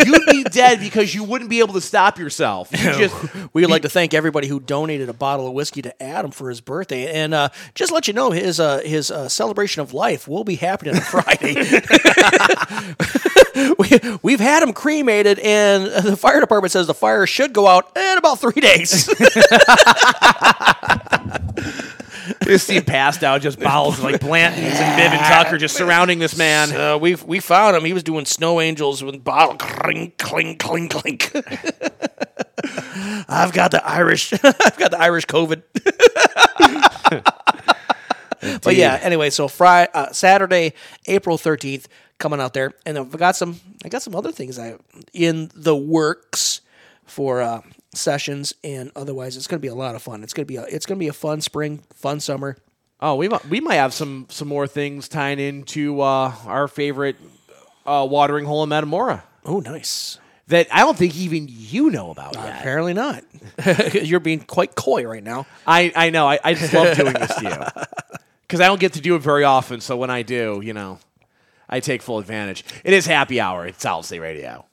[0.06, 2.72] you'd be dead because you wouldn't be able to stop yourself.
[2.72, 3.16] You just
[3.54, 6.50] We would like to thank everybody who donated a bottle of whiskey to Adam for
[6.50, 10.28] his birthday, and uh, just let you know his uh, his uh, celebration of life
[10.28, 11.56] will be happening on Friday.
[13.78, 17.96] we, we've had him cremated, and the fire department says the fire should go out
[17.96, 19.08] in about three days.
[22.44, 26.38] just see passed out, just bottles like Blanton's and Viv and Tucker just surrounding this
[26.38, 26.72] man.
[26.76, 27.86] Uh, we we found him.
[27.86, 31.32] He was doing snow angels with bottle clink clink clink clink.
[33.28, 34.34] I've got the Irish.
[34.44, 35.64] I've got the Irish COVID.
[38.62, 39.00] but yeah.
[39.02, 40.74] Anyway, so Friday, uh, Saturday,
[41.06, 43.60] April thirteenth, coming out there, and I've got some.
[43.84, 44.76] I got some other things I
[45.14, 46.62] in the works
[47.06, 47.62] for uh,
[47.94, 50.24] sessions, and otherwise, it's going to be a lot of fun.
[50.24, 52.58] It's going to be a, it's going to be a fun spring, fun summer.
[53.00, 57.16] Oh, we might, we might have some some more things tying into uh, our favorite
[57.86, 60.20] uh, watering hole in Metamora Oh, nice.
[60.48, 62.60] that I don't think even you know about yet.
[62.60, 63.24] Apparently not.
[63.96, 65.48] You're being quite coy right now.
[65.66, 66.28] I, I know.
[66.28, 67.84] I, I just love doing this to you
[68.44, 69.82] because I don't get to do it very often.
[69.82, 71.00] So when I do, you know,
[71.68, 72.64] I take full advantage.
[72.84, 74.66] It is happy hour Solid State Radio.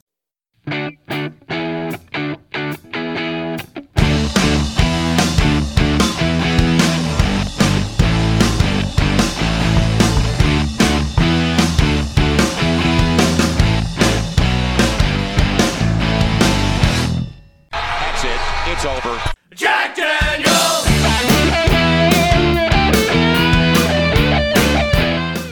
[18.81, 19.21] It's over.
[19.55, 20.85] Jack Daniels!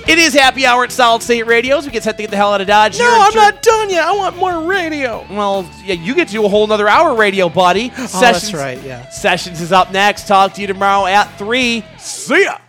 [0.08, 1.82] It is happy hour at Solid State Radio.
[1.82, 2.98] So we get set to get the hell out of Dodge.
[2.98, 4.06] No, here I'm Jer- not done yet.
[4.08, 5.28] I want more radio.
[5.30, 7.92] Well, yeah, you get to do a whole nother hour radio, buddy.
[7.98, 9.10] Oh, that's right, yeah.
[9.10, 10.26] Sessions is up next.
[10.30, 11.84] Talk to you tomorrow at 3.
[11.98, 12.60] See ya.